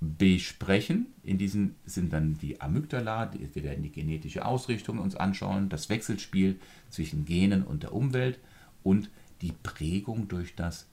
besprechen. 0.00 1.06
In 1.22 1.38
diesen 1.38 1.76
sind 1.84 2.12
dann 2.12 2.38
die 2.38 2.60
Amygdala, 2.60 3.32
wir 3.32 3.62
werden 3.62 3.84
die 3.84 3.92
genetische 3.92 4.44
Ausrichtung 4.44 4.98
uns 4.98 5.14
anschauen, 5.14 5.68
das 5.68 5.88
Wechselspiel 5.88 6.58
zwischen 6.90 7.24
Genen 7.24 7.62
und 7.62 7.84
der 7.84 7.94
Umwelt 7.94 8.38
und 8.82 9.10
die 9.40 9.52
Prägung 9.62 10.28
durch 10.28 10.54
das 10.56 10.86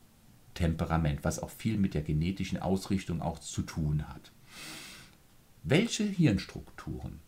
Temperament, 0.53 1.23
was 1.23 1.39
auch 1.39 1.49
viel 1.49 1.77
mit 1.77 1.93
der 1.93 2.01
genetischen 2.01 2.59
Ausrichtung 2.59 3.21
auch 3.21 3.39
zu 3.39 3.61
tun 3.61 4.07
hat. 4.07 4.31
Welche 5.63 6.03
Hirnstrukturen, 6.03 7.19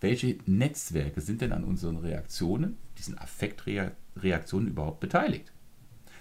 welche 0.00 0.38
Netzwerke 0.46 1.20
sind 1.20 1.42
denn 1.42 1.52
an 1.52 1.64
unseren 1.64 1.98
Reaktionen, 1.98 2.78
diesen 2.96 3.18
Affektreaktionen 3.18 4.68
überhaupt 4.68 5.00
beteiligt? 5.00 5.52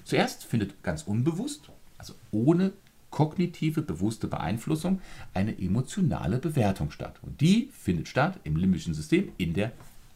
Zuerst 0.03 0.43
findet 0.43 0.83
ganz 0.83 1.03
unbewusst, 1.03 1.69
also 1.97 2.13
ohne 2.31 2.73
kognitive, 3.11 3.81
bewusste 3.81 4.27
Beeinflussung 4.27 5.01
eine 5.33 5.57
emotionale 5.57 6.37
Bewertung 6.37 6.91
statt. 6.91 7.19
Und 7.21 7.41
die 7.41 7.69
findet 7.73 8.07
statt 8.07 8.39
im 8.43 8.55
limbischen 8.55 8.93
System 8.93 9.31
in 9.37 9.53
der 9.53 9.71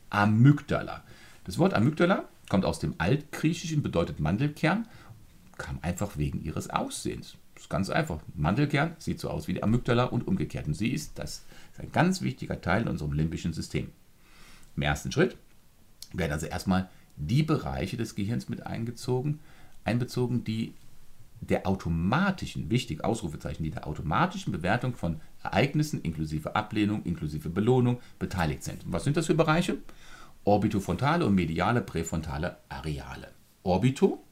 Amygdala. 0.09 1.03
Das 1.45 1.57
Wort 1.57 1.73
Amygdala 1.73 2.25
kommt 2.49 2.65
aus 2.65 2.79
dem 2.79 2.95
Altgriechischen, 2.99 3.81
bedeutet 3.81 4.19
Mandelkern, 4.19 4.87
kam 5.57 5.79
einfach 5.81 6.17
wegen 6.17 6.43
ihres 6.43 6.69
Aussehens. 6.69 7.35
Das 7.55 7.63
ist 7.63 7.69
ganz 7.69 7.89
einfach. 7.89 8.19
Mandelkern 8.35 8.95
sieht 8.99 9.19
so 9.19 9.29
aus 9.29 9.47
wie 9.47 9.53
die 9.53 9.63
Amygdala 9.63 10.05
und 10.05 10.27
umgekehrt. 10.27 10.67
Und 10.67 10.73
sie 10.73 10.89
ist, 10.89 11.17
das 11.19 11.45
ist 11.71 11.79
ein 11.79 11.91
ganz 11.91 12.21
wichtiger 12.21 12.61
Teil 12.61 12.83
in 12.83 12.87
unserem 12.87 13.13
limbischen 13.13 13.53
System. 13.53 13.89
Im 14.75 14.83
ersten 14.83 15.11
Schritt 15.11 15.37
werden 16.13 16.31
also 16.31 16.45
erstmal 16.45 16.89
die 17.15 17.43
Bereiche 17.43 17.97
des 17.97 18.15
Gehirns 18.15 18.49
mit 18.49 18.65
eingezogen, 18.65 19.39
einbezogen, 19.83 20.43
die 20.43 20.73
der 21.47 21.67
automatischen, 21.67 22.69
wichtig 22.69 23.03
Ausrufezeichen, 23.03 23.63
die 23.63 23.71
der 23.71 23.87
automatischen 23.87 24.53
Bewertung 24.53 24.95
von 24.95 25.19
Ereignissen 25.43 26.01
inklusive 26.01 26.55
Ablehnung, 26.55 27.03
inklusive 27.03 27.49
Belohnung 27.49 27.99
beteiligt 28.19 28.63
sind. 28.63 28.85
Und 28.85 28.93
was 28.93 29.03
sind 29.03 29.17
das 29.17 29.27
für 29.27 29.35
Bereiche? 29.35 29.77
Orbitofrontale 30.45 31.25
und 31.25 31.35
mediale 31.35 31.81
präfrontale 31.81 32.57
Areale. 32.69 33.29
Orbito, 33.63 34.23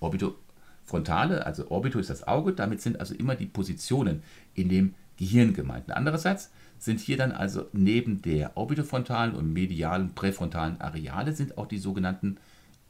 Orbitofrontale, 0.00 1.44
also 1.44 1.70
Orbito 1.70 1.98
ist 1.98 2.10
das 2.10 2.26
Auge, 2.26 2.52
damit 2.52 2.80
sind 2.80 3.00
also 3.00 3.14
immer 3.14 3.34
die 3.34 3.46
Positionen 3.46 4.22
in 4.54 4.68
dem 4.68 4.94
Gehirn 5.16 5.52
gemeint. 5.52 5.90
Andererseits 5.90 6.50
sind 6.78 7.00
hier 7.00 7.16
dann 7.16 7.32
also 7.32 7.66
neben 7.72 8.22
der 8.22 8.56
orbitofrontalen 8.56 9.34
und 9.34 9.52
medialen 9.52 10.14
präfrontalen 10.14 10.80
Areale 10.80 11.34
sind 11.34 11.58
auch 11.58 11.66
die 11.66 11.78
sogenannten 11.78 12.38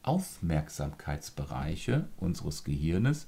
Aufmerksamkeitsbereiche 0.03 2.07
unseres 2.17 2.65
Gehirnes 2.65 3.27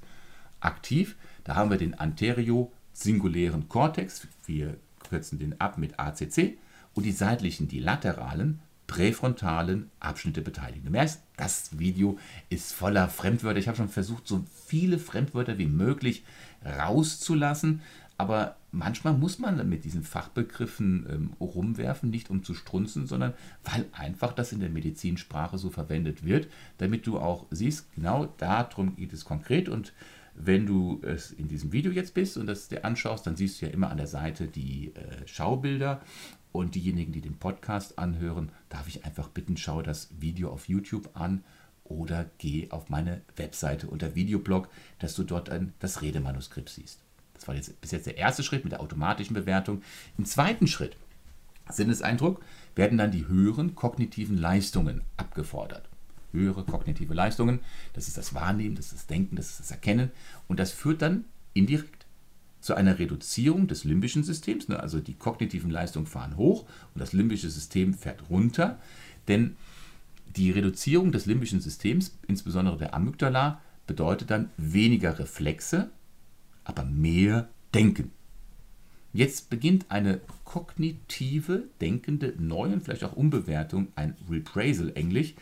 aktiv. 0.63 1.15
Da 1.43 1.55
haben 1.55 1.69
wir 1.69 1.77
den 1.77 1.93
anterio-singulären 1.93 3.69
Kortex, 3.69 4.27
wir 4.45 4.77
kürzen 5.09 5.39
den 5.39 5.59
ab 5.59 5.77
mit 5.77 5.99
ACC, 5.99 6.57
und 6.93 7.03
die 7.03 7.11
seitlichen, 7.11 7.67
die 7.67 7.79
lateralen, 7.79 8.59
präfrontalen 8.87 9.89
Abschnitte 9.99 10.41
beteiligen. 10.41 10.85
Du 10.85 10.91
merkst, 10.91 11.21
das 11.37 11.79
Video 11.79 12.19
ist 12.49 12.73
voller 12.73 13.09
Fremdwörter. 13.09 13.59
Ich 13.59 13.67
habe 13.67 13.77
schon 13.77 13.89
versucht, 13.89 14.27
so 14.27 14.45
viele 14.65 14.99
Fremdwörter 14.99 15.57
wie 15.57 15.65
möglich 15.65 16.23
rauszulassen, 16.63 17.81
aber 18.17 18.57
manchmal 18.71 19.13
muss 19.13 19.39
man 19.39 19.67
mit 19.67 19.85
diesen 19.85 20.03
Fachbegriffen 20.03 21.07
ähm, 21.09 21.33
rumwerfen, 21.39 22.09
nicht 22.09 22.29
um 22.29 22.43
zu 22.43 22.53
strunzen, 22.53 23.07
sondern 23.07 23.33
weil 23.63 23.85
einfach 23.91 24.33
das 24.33 24.51
in 24.51 24.59
der 24.59 24.69
Medizinsprache 24.69 25.57
so 25.57 25.69
verwendet 25.69 26.23
wird, 26.23 26.47
damit 26.77 27.07
du 27.07 27.17
auch 27.17 27.47
siehst, 27.49 27.91
genau 27.95 28.27
darum 28.37 28.95
geht 28.95 29.13
es 29.13 29.25
konkret 29.25 29.67
und 29.67 29.93
wenn 30.35 30.65
du 30.65 31.01
es 31.03 31.31
in 31.31 31.47
diesem 31.47 31.71
Video 31.71 31.91
jetzt 31.91 32.13
bist 32.13 32.37
und 32.37 32.47
das 32.47 32.67
dir 32.67 32.85
anschaust, 32.85 33.25
dann 33.27 33.35
siehst 33.35 33.61
du 33.61 33.67
ja 33.67 33.71
immer 33.71 33.89
an 33.89 33.97
der 33.97 34.07
Seite 34.07 34.47
die 34.47 34.93
äh, 34.95 35.27
Schaubilder. 35.27 36.01
Und 36.51 36.75
diejenigen, 36.75 37.11
die 37.11 37.21
den 37.21 37.37
Podcast 37.37 37.97
anhören, 37.97 38.51
darf 38.69 38.87
ich 38.87 39.05
einfach 39.05 39.27
bitten, 39.29 39.57
schau 39.57 39.81
das 39.81 40.09
Video 40.19 40.51
auf 40.51 40.69
YouTube 40.69 41.09
an 41.15 41.43
oder 41.83 42.29
geh 42.37 42.69
auf 42.69 42.89
meine 42.89 43.21
Webseite 43.35 43.87
unter 43.87 44.15
Videoblog, 44.15 44.69
dass 44.99 45.15
du 45.15 45.23
dort 45.23 45.49
ein, 45.49 45.73
das 45.79 46.01
Redemanuskript 46.01 46.69
siehst. 46.69 46.99
Das 47.33 47.47
war 47.47 47.55
jetzt 47.55 47.81
bis 47.81 47.91
jetzt 47.91 48.05
der 48.05 48.17
erste 48.17 48.43
Schritt 48.43 48.63
mit 48.63 48.71
der 48.71 48.81
automatischen 48.81 49.33
Bewertung. 49.33 49.81
Im 50.17 50.25
zweiten 50.25 50.67
Schritt, 50.67 50.95
Sinneseindruck, 51.69 52.41
werden 52.75 52.99
dann 52.99 53.11
die 53.11 53.27
höheren 53.27 53.73
kognitiven 53.73 54.37
Leistungen 54.37 55.01
abgefordert 55.17 55.89
höhere 56.33 56.65
kognitive 56.65 57.13
Leistungen. 57.13 57.59
Das 57.93 58.07
ist 58.07 58.17
das 58.17 58.33
Wahrnehmen, 58.33 58.75
das 58.75 58.87
ist 58.87 58.95
das 58.95 59.07
Denken, 59.07 59.35
das 59.35 59.51
ist 59.51 59.59
das 59.61 59.71
Erkennen. 59.71 60.11
Und 60.47 60.59
das 60.59 60.71
führt 60.71 61.01
dann 61.01 61.25
indirekt 61.53 62.05
zu 62.59 62.75
einer 62.75 62.99
Reduzierung 62.99 63.67
des 63.67 63.83
limbischen 63.83 64.23
Systems. 64.23 64.67
Ne? 64.67 64.79
Also 64.79 64.99
die 64.99 65.13
kognitiven 65.13 65.69
Leistungen 65.69 66.07
fahren 66.07 66.37
hoch 66.37 66.65
und 66.93 66.99
das 66.99 67.13
limbische 67.13 67.49
System 67.49 67.93
fährt 67.93 68.29
runter. 68.29 68.79
Denn 69.27 69.55
die 70.35 70.51
Reduzierung 70.51 71.11
des 71.11 71.25
limbischen 71.25 71.61
Systems, 71.61 72.17
insbesondere 72.27 72.77
der 72.77 72.93
Amygdala, 72.93 73.61
bedeutet 73.85 74.31
dann 74.31 74.49
weniger 74.57 75.19
Reflexe, 75.19 75.91
aber 76.63 76.85
mehr 76.85 77.49
Denken. 77.73 78.11
Jetzt 79.13 79.51
beginnt 79.51 79.85
eine 79.89 80.21
kognitive, 80.43 81.65
denkende, 81.81 82.33
neue 82.39 82.73
und 82.73 82.83
vielleicht 82.83 83.03
auch 83.03 83.15
Umbewertung, 83.15 83.89
ein 83.95 84.15
Repraisal 84.29 84.91
englisch, 84.95 85.35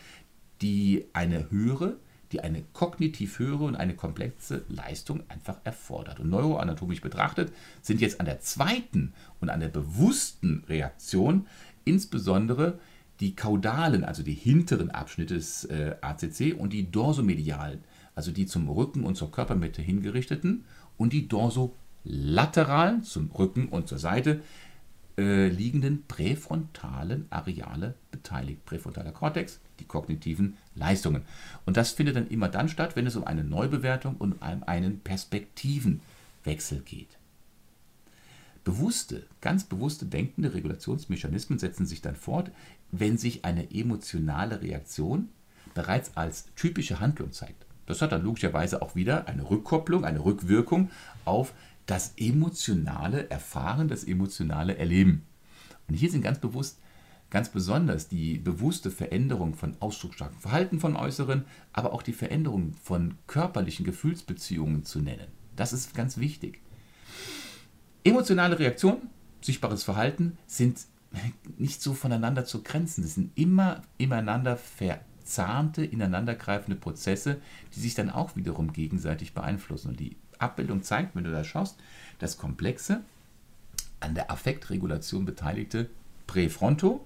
die 0.62 1.06
eine 1.14 1.50
höhere, 1.50 1.98
die 2.32 2.42
eine 2.42 2.64
kognitiv 2.74 3.40
höhere 3.40 3.64
und 3.66 3.76
eine 3.76 3.96
komplexe 3.96 4.64
Leistung 4.70 5.24
einfach 5.28 5.58
erfordert. 5.64 6.20
Und 6.20 6.30
neuroanatomisch 6.30 7.02
betrachtet 7.02 7.52
sind 7.82 8.02
jetzt 8.02 8.20
an 8.20 8.26
der 8.26 8.40
zweiten 8.40 9.14
und 9.40 9.50
an 9.50 9.60
der 9.60 9.68
bewussten 9.68 10.64
Reaktion 10.68 11.48
insbesondere 11.84 12.80
die 13.20 13.36
kaudalen, 13.36 14.04
also 14.04 14.24
die 14.24 14.34
hinteren 14.34 14.90
Abschnitte 14.90 15.36
des 15.36 15.66
äh, 15.66 15.96
ACC 16.02 16.56
und 16.58 16.74
die 16.74 16.90
dorsomedialen, 16.90 17.84
also 18.16 18.32
die 18.32 18.48
zum 18.48 18.68
Rücken 18.70 19.04
und 19.04 19.16
zur 19.16 19.32
Körpermitte 19.32 19.82
hingerichteten 19.82 20.66
und 20.98 21.14
die 21.14 21.28
dorsolateralen 21.28 23.04
zum 23.04 23.30
Rücken 23.32 23.68
und 23.68 23.88
zur 23.88 24.00
Seite 24.00 24.42
äh, 25.18 25.50
liegenden 25.50 26.06
präfrontalen 26.08 27.28
Areale 27.30 27.96
beteiligt. 28.10 28.66
Präfrontaler 28.66 29.12
Kortex, 29.12 29.60
die 29.82 29.88
kognitiven 29.88 30.58
Leistungen. 30.76 31.24
Und 31.66 31.76
das 31.76 31.92
findet 31.92 32.16
dann 32.16 32.30
immer 32.30 32.48
dann 32.48 32.70
statt, 32.70 32.96
wenn 32.96 33.08
es 33.08 33.16
um 33.16 33.26
eine 33.26 33.44
Neubewertung 33.44 34.16
und 34.16 34.34
um 34.34 34.64
einen 34.64 35.02
Perspektivenwechsel 35.02 36.80
geht. 36.82 37.18
Bewusste, 38.64 39.26
ganz 39.42 39.64
bewusste 39.64 40.06
denkende 40.06 40.54
Regulationsmechanismen 40.54 41.58
setzen 41.58 41.88
sich 41.88 42.02
dann 42.02 42.16
fort, 42.16 42.52
wenn 42.92 43.18
sich 43.18 43.44
eine 43.44 43.72
emotionale 43.72 44.62
Reaktion 44.62 45.30
bereits 45.74 46.16
als 46.16 46.46
typische 46.56 47.00
Handlung 47.00 47.32
zeigt. 47.32 47.66
Das 47.88 48.02
hat 48.02 48.12
dann 48.12 48.24
logischerweise 48.24 48.82
auch 48.82 48.96
wieder 48.96 49.28
eine 49.28 49.50
Rückkopplung, 49.50 50.06
eine 50.06 50.24
Rückwirkung 50.24 50.92
auf 51.26 51.54
das 51.88 52.14
emotionale 52.18 53.30
Erfahren, 53.30 53.88
das 53.88 54.04
emotionale 54.04 54.78
Erleben. 54.78 55.24
Und 55.88 55.96
hier 55.96 56.12
sind 56.12 56.22
ganz 56.22 56.40
bewusst 56.40 56.80
ganz 57.32 57.50
besonders 57.50 58.10
die 58.10 58.38
bewusste 58.38 58.92
Veränderung 58.92 59.56
von 59.56 59.76
ausdrucksstarkem 59.80 60.38
Verhalten 60.38 60.80
von 60.80 60.96
Äußeren, 60.96 61.46
aber 61.74 61.94
auch 61.94 62.04
die 62.04 62.14
Veränderung 62.14 62.74
von 62.84 63.16
körperlichen 63.26 63.86
Gefühlsbeziehungen 63.86 64.84
zu 64.84 65.00
nennen. 65.00 65.28
Das 65.56 65.74
ist 65.74 65.96
ganz 65.96 66.18
wichtig. 66.18 66.62
Emotionale 68.04 68.60
Reaktionen, 68.60 69.10
sichtbares 69.42 69.84
Verhalten 69.84 70.38
sind 70.46 70.86
nicht 71.58 71.82
so 71.82 71.94
voneinander 71.94 72.46
zu 72.46 72.64
grenzen. 72.64 73.04
Das 73.04 73.16
sind 73.16 73.32
immer 73.38 73.82
ineinander 73.98 74.58
verzahnte, 74.58 75.86
ineinandergreifende 75.86 76.80
Prozesse, 76.80 77.42
die 77.76 77.80
sich 77.80 77.96
dann 77.96 78.10
auch 78.10 78.36
wiederum 78.36 78.74
gegenseitig 78.74 79.34
beeinflussen. 79.34 79.90
Und 79.90 80.00
die 80.00 80.18
Abbildung 80.38 80.84
zeigt, 80.84 81.16
wenn 81.16 81.24
du 81.24 81.32
da 81.32 81.44
schaust, 81.44 81.78
das 82.20 82.38
komplexe, 82.38 83.02
an 84.00 84.16
der 84.16 84.32
Affektregulation 84.32 85.26
beteiligte 85.26 85.90
Präfronto 86.28 87.06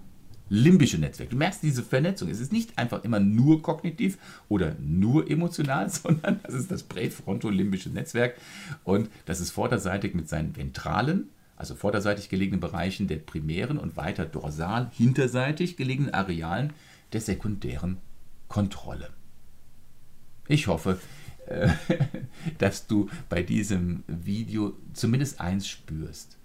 limbische 0.50 0.98
Netzwerk. 0.98 1.30
Du 1.30 1.36
merkst 1.36 1.64
diese 1.64 1.84
Vernetzung. 1.84 2.30
Es 2.30 2.40
ist 2.40 2.52
nicht 2.52 2.78
einfach 2.78 3.04
immer 3.04 3.20
nur 3.20 3.62
kognitiv 3.62 4.18
oder 4.48 4.76
nur 4.80 5.30
emotional, 5.30 5.90
sondern 5.90 6.40
das 6.44 6.54
ist 6.54 6.72
das 6.72 6.84
präfrontolimbische 6.84 7.90
Netzwerk 7.90 8.36
und 8.84 9.10
das 9.26 9.40
ist 9.40 9.52
vorderseitig 9.52 10.14
mit 10.14 10.30
seinen 10.30 10.56
ventralen, 10.56 11.30
also 11.58 11.76
vorderseitig 11.76 12.30
gelegenen 12.30 12.60
Bereichen 12.60 13.08
der 13.08 13.18
primären 13.18 13.78
und 13.78 13.98
weiter 13.98 14.26
dorsal 14.26 14.92
hinterseitig 14.94 15.78
gelegenen 15.78 16.14
Arealen 16.14 16.74
der 17.14 17.22
sekundären 17.22 17.98
Kontrolle. 18.48 19.10
Ich 20.48 20.68
hoffe, 20.68 21.00
äh, 21.48 21.70
dass 22.60 22.88
du 22.88 23.10
bei 23.30 23.42
diesem 23.42 24.04
Video 24.08 24.74
zumindest 24.94 25.40
eins 25.40 25.68
spürst 25.68 26.38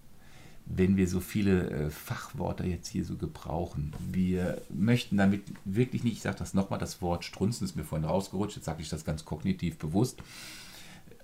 wenn 0.76 0.96
wir 0.96 1.08
so 1.08 1.20
viele 1.20 1.70
äh, 1.70 1.90
Fachworte 1.90 2.64
jetzt 2.64 2.88
hier 2.88 3.04
so 3.04 3.16
gebrauchen. 3.16 3.92
Wir 4.10 4.62
möchten 4.68 5.16
damit 5.16 5.42
wirklich 5.64 6.04
nicht, 6.04 6.14
ich 6.14 6.22
sage 6.22 6.38
das 6.38 6.54
nochmal, 6.54 6.78
das 6.78 7.02
Wort 7.02 7.24
Strunzen 7.24 7.64
ist 7.64 7.76
mir 7.76 7.84
vorhin 7.84 8.06
rausgerutscht, 8.08 8.56
jetzt 8.56 8.66
sage 8.66 8.82
ich 8.82 8.88
das 8.88 9.04
ganz 9.04 9.24
kognitiv 9.24 9.78
bewusst, 9.78 10.22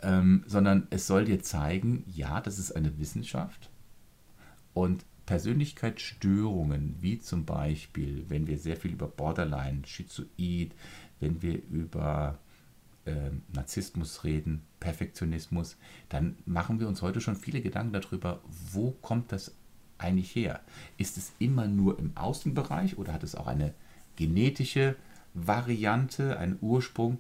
ähm, 0.03 0.45
sondern 0.47 0.89
es 0.91 1.07
soll 1.07 1.25
dir 1.25 1.43
zeigen, 1.43 2.05
ja, 2.13 2.41
das 2.41 2.59
ist 2.59 2.73
eine 2.73 2.99
Wissenschaft 2.99 3.71
und 4.75 5.05
Persönlichkeitsstörungen, 5.27 6.97
wie 7.01 7.19
zum 7.19 7.45
Beispiel, 7.45 8.25
wenn 8.29 8.47
wir 8.47 8.59
sehr 8.59 8.77
viel 8.77 8.93
über 8.93 9.09
Borderline, 9.09 9.83
Schizoid, 9.85 10.73
wenn 11.21 11.43
wir 11.43 11.61
über 11.69 12.39
äh, 13.07 13.31
Narzissmus 13.53 14.25
reden, 14.25 14.63
Perfektionismus, 14.81 15.77
dann 16.09 16.37
machen 16.45 16.81
wir 16.81 16.89
uns 16.89 17.03
heute 17.03 17.21
schon 17.21 17.37
viele 17.37 17.63
Gedanken 17.63 17.93
darüber, 17.93 18.41
wo 18.73 18.91
kommt 18.91 19.33
das 19.33 19.55
eigentlich 19.99 20.35
her? 20.35 20.61
Ist 20.99 21.17
es 21.17 21.33
immer 21.39 21.67
nur 21.67 21.99
im 21.99 22.17
Außenbereich 22.17 22.99
oder 22.99 23.13
hat 23.13 23.23
es 23.23 23.35
auch 23.35 23.47
eine 23.47 23.73
genetische 24.17 24.97
Variante, 25.35 26.39
einen 26.39 26.59
Ursprung? 26.61 27.19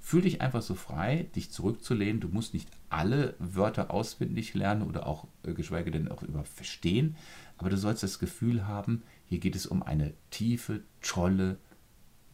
Fühl 0.00 0.22
dich 0.22 0.42
einfach 0.42 0.62
so 0.62 0.74
frei, 0.74 1.26
dich 1.34 1.50
zurückzulehnen. 1.50 2.20
Du 2.20 2.28
musst 2.28 2.52
nicht 2.52 2.68
alle 2.90 3.34
Wörter 3.38 3.90
auswendig 3.90 4.52
lernen 4.54 4.82
oder 4.82 5.06
auch 5.06 5.26
äh, 5.42 5.54
geschweige 5.54 5.90
denn 5.90 6.10
auch 6.10 6.22
über 6.22 6.44
verstehen, 6.44 7.16
aber 7.56 7.70
du 7.70 7.78
sollst 7.78 8.02
das 8.02 8.18
Gefühl 8.18 8.66
haben, 8.66 9.02
hier 9.26 9.38
geht 9.38 9.56
es 9.56 9.66
um 9.66 9.82
eine 9.82 10.12
tiefe, 10.30 10.82
tolle 11.00 11.58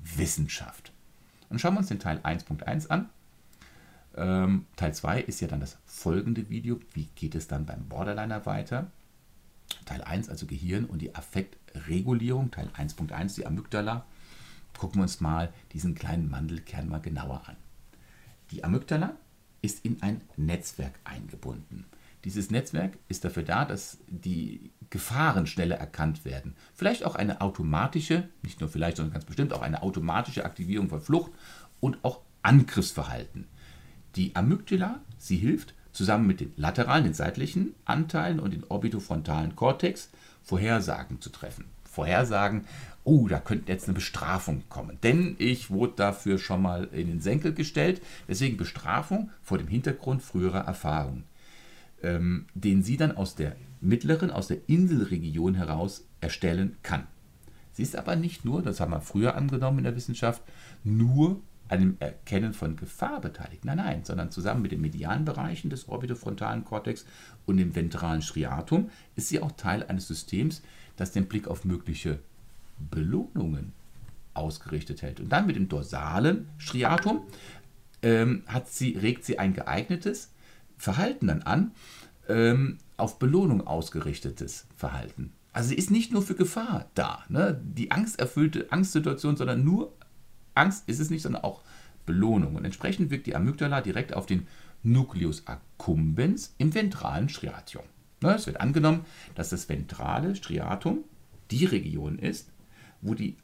Wissenschaft. 0.02 0.92
Und 1.50 1.60
schauen 1.60 1.74
wir 1.74 1.80
uns 1.80 1.88
den 1.88 1.98
Teil 1.98 2.18
1.1 2.18 2.88
an. 2.88 3.10
Ähm, 4.16 4.66
Teil 4.76 4.94
2 4.94 5.20
ist 5.20 5.40
ja 5.40 5.48
dann 5.48 5.60
das 5.60 5.76
folgende 5.84 6.48
Video. 6.48 6.80
Wie 6.94 7.08
geht 7.14 7.34
es 7.34 7.48
dann 7.48 7.66
beim 7.66 7.88
Borderliner 7.88 8.46
weiter? 8.46 8.90
Teil 9.84 10.02
1, 10.02 10.28
also 10.28 10.46
Gehirn 10.46 10.84
und 10.86 11.02
die 11.02 11.14
Affektregulierung, 11.14 12.50
Teil 12.50 12.68
1.1, 12.76 13.36
die 13.36 13.46
Amygdala. 13.46 14.06
Gucken 14.78 15.00
wir 15.00 15.02
uns 15.02 15.20
mal 15.20 15.52
diesen 15.72 15.94
kleinen 15.94 16.30
Mandelkern 16.30 16.88
mal 16.88 17.00
genauer 17.00 17.42
an. 17.46 17.56
Die 18.50 18.64
Amygdala 18.64 19.14
ist 19.62 19.84
in 19.84 20.00
ein 20.02 20.22
Netzwerk 20.36 20.98
eingebunden. 21.04 21.84
Dieses 22.24 22.50
Netzwerk 22.50 22.98
ist 23.08 23.24
dafür 23.24 23.42
da, 23.42 23.64
dass 23.64 23.98
die 24.06 24.72
Gefahren 24.90 25.46
schneller 25.46 25.76
erkannt 25.76 26.24
werden. 26.24 26.54
Vielleicht 26.74 27.04
auch 27.04 27.14
eine 27.14 27.40
automatische, 27.40 28.28
nicht 28.42 28.60
nur 28.60 28.68
vielleicht, 28.68 28.98
sondern 28.98 29.14
ganz 29.14 29.24
bestimmt 29.24 29.52
auch 29.52 29.62
eine 29.62 29.82
automatische 29.82 30.44
Aktivierung 30.44 30.88
von 30.88 31.00
Flucht 31.00 31.32
und 31.80 32.04
auch 32.04 32.20
Angriffsverhalten. 32.42 33.46
Die 34.16 34.34
Amygdala, 34.34 35.00
sie 35.16 35.36
hilft 35.36 35.74
zusammen 35.92 36.26
mit 36.26 36.40
den 36.40 36.52
lateralen, 36.56 37.04
den 37.04 37.14
seitlichen 37.14 37.74
Anteilen 37.84 38.40
und 38.40 38.52
den 38.52 38.64
orbitofrontalen 38.64 39.56
Kortex 39.56 40.10
Vorhersagen 40.42 41.20
zu 41.20 41.30
treffen. 41.30 41.66
Vorhersagen, 41.84 42.66
oh, 43.04 43.28
da 43.28 43.40
könnte 43.40 43.72
jetzt 43.72 43.86
eine 43.86 43.94
Bestrafung 43.94 44.62
kommen. 44.68 44.98
Denn 45.02 45.36
ich 45.38 45.70
wurde 45.70 45.94
dafür 45.96 46.38
schon 46.38 46.62
mal 46.62 46.84
in 46.92 47.08
den 47.08 47.20
Senkel 47.20 47.52
gestellt. 47.52 48.00
Deswegen 48.28 48.56
Bestrafung 48.56 49.30
vor 49.42 49.58
dem 49.58 49.68
Hintergrund 49.68 50.22
früherer 50.22 50.64
Erfahrungen, 50.66 51.24
ähm, 52.02 52.46
den 52.54 52.82
sie 52.82 52.96
dann 52.96 53.16
aus 53.16 53.34
der 53.34 53.56
mittleren, 53.80 54.30
aus 54.30 54.48
der 54.48 54.58
Inselregion 54.66 55.54
heraus 55.54 56.06
erstellen 56.20 56.76
kann. 56.82 57.06
Sie 57.72 57.82
ist 57.82 57.96
aber 57.96 58.16
nicht 58.16 58.44
nur, 58.44 58.62
das 58.62 58.80
haben 58.80 58.92
wir 58.92 59.00
früher 59.00 59.36
angenommen 59.36 59.78
in 59.78 59.84
der 59.84 59.96
Wissenschaft, 59.96 60.42
nur 60.84 61.40
einem 61.68 61.96
Erkennen 62.00 62.52
von 62.52 62.76
Gefahr 62.76 63.20
beteiligt. 63.20 63.64
Nein, 63.64 63.76
nein, 63.76 64.04
sondern 64.04 64.30
zusammen 64.30 64.62
mit 64.62 64.72
den 64.72 64.80
medialen 64.80 65.24
Bereichen 65.24 65.70
des 65.70 65.88
orbitofrontalen 65.88 66.64
Kortex 66.64 67.06
und 67.46 67.58
dem 67.58 67.74
ventralen 67.74 68.22
Striatum 68.22 68.90
ist 69.14 69.28
sie 69.28 69.40
auch 69.40 69.52
Teil 69.52 69.84
eines 69.84 70.08
Systems, 70.08 70.62
das 70.96 71.12
den 71.12 71.26
Blick 71.26 71.46
auf 71.46 71.64
mögliche 71.64 72.18
Belohnungen 72.90 73.72
ausgerichtet 74.34 75.02
hält. 75.02 75.20
Und 75.20 75.28
dann 75.30 75.46
mit 75.46 75.56
dem 75.56 75.68
dorsalen 75.68 76.48
Striatum 76.58 77.22
ähm, 78.02 78.42
sie, 78.66 78.96
regt 78.96 79.24
sie 79.24 79.38
ein 79.38 79.54
geeignetes 79.54 80.32
Verhalten 80.80 81.26
dann 81.26 81.42
an, 81.42 81.72
ähm, 82.28 82.78
auf 82.96 83.18
Belohnung 83.18 83.66
ausgerichtetes 83.66 84.66
Verhalten. 84.76 85.32
Also 85.52 85.68
sie 85.68 85.74
ist 85.74 85.90
nicht 85.90 86.12
nur 86.12 86.22
für 86.22 86.34
Gefahr 86.34 86.88
da, 86.94 87.24
ne? 87.28 87.60
die 87.62 87.90
angsterfüllte 87.90 88.72
Angstsituation, 88.72 89.36
sondern 89.36 89.62
nur 89.62 89.92
Angst 90.54 90.88
ist 90.88 91.00
es 91.00 91.10
nicht, 91.10 91.22
sondern 91.22 91.42
auch 91.42 91.62
Belohnung. 92.06 92.56
Und 92.56 92.64
entsprechend 92.64 93.10
wirkt 93.10 93.26
die 93.26 93.36
Amygdala 93.36 93.82
direkt 93.82 94.14
auf 94.14 94.26
den 94.26 94.46
Nucleus 94.82 95.46
accumbens 95.46 96.54
im 96.56 96.74
ventralen 96.74 97.28
Striatum. 97.28 97.82
Ne, 98.22 98.34
es 98.34 98.46
wird 98.46 98.60
angenommen, 98.60 99.04
dass 99.34 99.50
das 99.50 99.68
ventrale 99.68 100.34
Striatum 100.34 101.04
die 101.50 101.66
Region 101.66 102.18
ist, 102.18 102.50
wo 103.02 103.14
die 103.14 103.36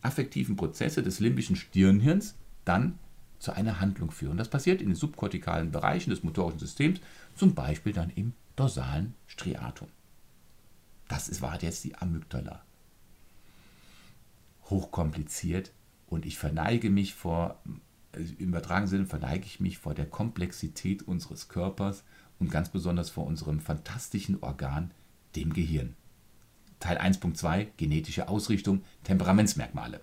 affektiven 0.00 0.56
Prozesse 0.56 1.02
des 1.02 1.20
limbischen 1.20 1.56
Stirnhirns 1.56 2.36
dann 2.64 2.98
zu 3.38 3.52
einer 3.52 3.80
Handlung 3.80 4.10
führen. 4.10 4.36
Das 4.36 4.48
passiert 4.48 4.82
in 4.82 4.88
den 4.88 4.96
subkortikalen 4.96 5.70
Bereichen 5.70 6.10
des 6.10 6.22
motorischen 6.22 6.58
Systems, 6.58 7.00
zum 7.34 7.54
Beispiel 7.54 7.92
dann 7.92 8.10
im 8.10 8.32
dorsalen 8.56 9.14
Striatum. 9.26 9.88
Das 11.08 11.28
ist, 11.28 11.40
war 11.40 11.60
jetzt 11.62 11.84
die 11.84 11.96
Amygdala. 11.96 12.62
Hochkompliziert 14.64 15.72
und 16.06 16.26
ich 16.26 16.36
verneige 16.36 16.90
mich 16.90 17.14
vor, 17.14 17.62
also 18.12 18.34
im 18.38 18.48
übertragenen 18.48 18.88
Sinne 18.88 19.06
verneige 19.06 19.46
ich 19.46 19.60
mich 19.60 19.78
vor 19.78 19.94
der 19.94 20.06
Komplexität 20.06 21.02
unseres 21.02 21.48
Körpers 21.48 22.04
und 22.38 22.50
ganz 22.50 22.68
besonders 22.68 23.10
vor 23.10 23.26
unserem 23.26 23.60
fantastischen 23.60 24.42
Organ, 24.42 24.92
dem 25.36 25.52
Gehirn. 25.52 25.96
Teil 26.80 26.98
1.2 26.98 27.68
Genetische 27.76 28.28
Ausrichtung, 28.28 28.82
Temperamentsmerkmale. 29.04 30.00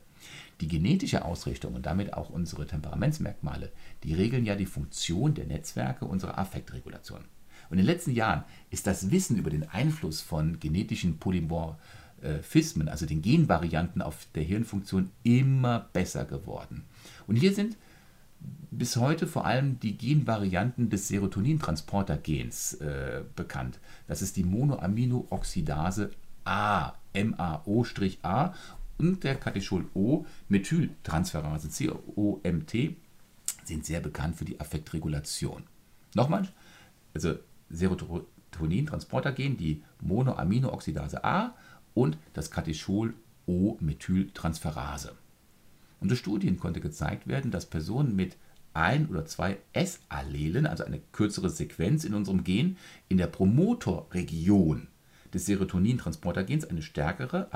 Die 0.62 0.68
genetische 0.68 1.26
Ausrichtung 1.26 1.76
und 1.76 1.86
damit 1.86 2.14
auch 2.14 2.30
unsere 2.30 2.66
Temperamentsmerkmale, 2.66 3.72
die 4.04 4.14
regeln 4.14 4.46
ja 4.46 4.56
die 4.56 4.66
Funktion 4.66 5.34
der 5.34 5.46
Netzwerke 5.46 6.06
unserer 6.06 6.38
Affektregulation. 6.38 7.26
Und 7.70 7.78
in 7.80 7.86
den 7.86 7.86
letzten 7.86 8.12
Jahren 8.12 8.44
ist 8.70 8.88
das 8.88 9.12
Wissen 9.12 9.38
über 9.38 9.50
den 9.50 9.68
Einfluss 9.68 10.22
von 10.22 10.60
genetischen 10.60 11.18
Polymorphismen, 11.18 12.88
also 12.88 13.06
den 13.06 13.22
Genvarianten 13.22 14.02
auf 14.02 14.28
der 14.36 14.44
Hirnfunktion, 14.44 15.12
immer 15.24 15.90
besser 15.92 16.26
geworden. 16.26 16.84
Und 17.28 17.36
hier 17.38 17.54
sind 17.54 17.78
bis 18.72 18.98
heute 18.98 19.28
vor 19.28 19.46
allem 19.46 19.80
die 19.80 19.98
Genvarianten 19.98 20.90
des 20.90 21.08
Serotonintransporter-Gens 21.08 22.76
äh, 22.76 23.24
bekannt. 23.36 23.80
Das 24.08 24.22
ist 24.22 24.36
die 24.38 24.44
Monoaminooxidase 24.44 26.12
A, 26.44 26.94
MAO-A 27.14 28.54
und 28.98 29.24
der 29.24 29.36
Catechol-O-Methyltransferase, 29.36 31.70
COMT, 31.70 32.96
sind 33.64 33.86
sehr 33.86 34.00
bekannt 34.00 34.36
für 34.36 34.46
die 34.46 34.60
Affektregulation. 34.60 35.64
Nochmal, 36.14 36.48
also 37.14 37.36
Serotonin-Transportergen, 37.70 39.58
die 39.58 39.84
Monoaminooxidase 40.02 41.24
A 41.24 41.56
und 41.94 42.18
das 42.34 42.50
Catechol-O-Methyltransferase. 42.52 45.14
Unter 46.00 46.16
Studien 46.16 46.60
konnte 46.60 46.82
gezeigt 46.82 47.28
werden, 47.28 47.52
dass 47.52 47.66
Personen 47.66 48.16
mit 48.16 48.38
ein 48.74 49.08
oder 49.08 49.26
zwei 49.26 49.58
S-Allelen, 49.74 50.68
also 50.68 50.84
eine 50.84 51.00
kürzere 51.12 51.50
Sequenz 51.50 52.04
in 52.04 52.14
unserem 52.14 52.44
Gen, 52.44 52.78
in 53.08 53.18
der 53.18 53.28
Promotorregion 53.28 54.88
des 55.34 55.46
Serotonin-Transportergens 55.46 56.66
eine 56.66 56.82
stärkere 56.82 57.54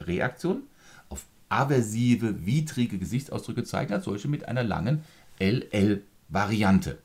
Amygdala-Reaktion 0.00 0.62
auf 1.08 1.24
aversive, 1.48 2.46
widrige 2.46 2.98
Gesichtsausdrücke 2.98 3.64
zeigen 3.64 3.92
als 3.92 4.04
solche 4.04 4.28
mit 4.28 4.48
einer 4.48 4.62
langen 4.62 5.04
LL-Variante. 5.38 6.98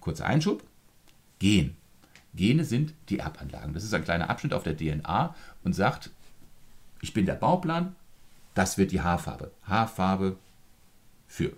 Kurzer 0.00 0.26
Einschub. 0.26 0.64
Gen. 1.38 1.76
Gene 2.34 2.64
sind 2.64 2.94
die 3.08 3.18
Erbanlagen. 3.18 3.74
Das 3.74 3.84
ist 3.84 3.94
ein 3.94 4.04
kleiner 4.04 4.30
Abschnitt 4.30 4.54
auf 4.54 4.62
der 4.62 4.76
DNA 4.76 5.34
und 5.64 5.74
sagt, 5.74 6.10
ich 7.00 7.12
bin 7.12 7.26
der 7.26 7.34
Bauplan, 7.34 7.94
das 8.54 8.78
wird 8.78 8.92
die 8.92 9.00
Haarfarbe. 9.00 9.50
Haarfarbe 9.64 10.36
für. 11.26 11.52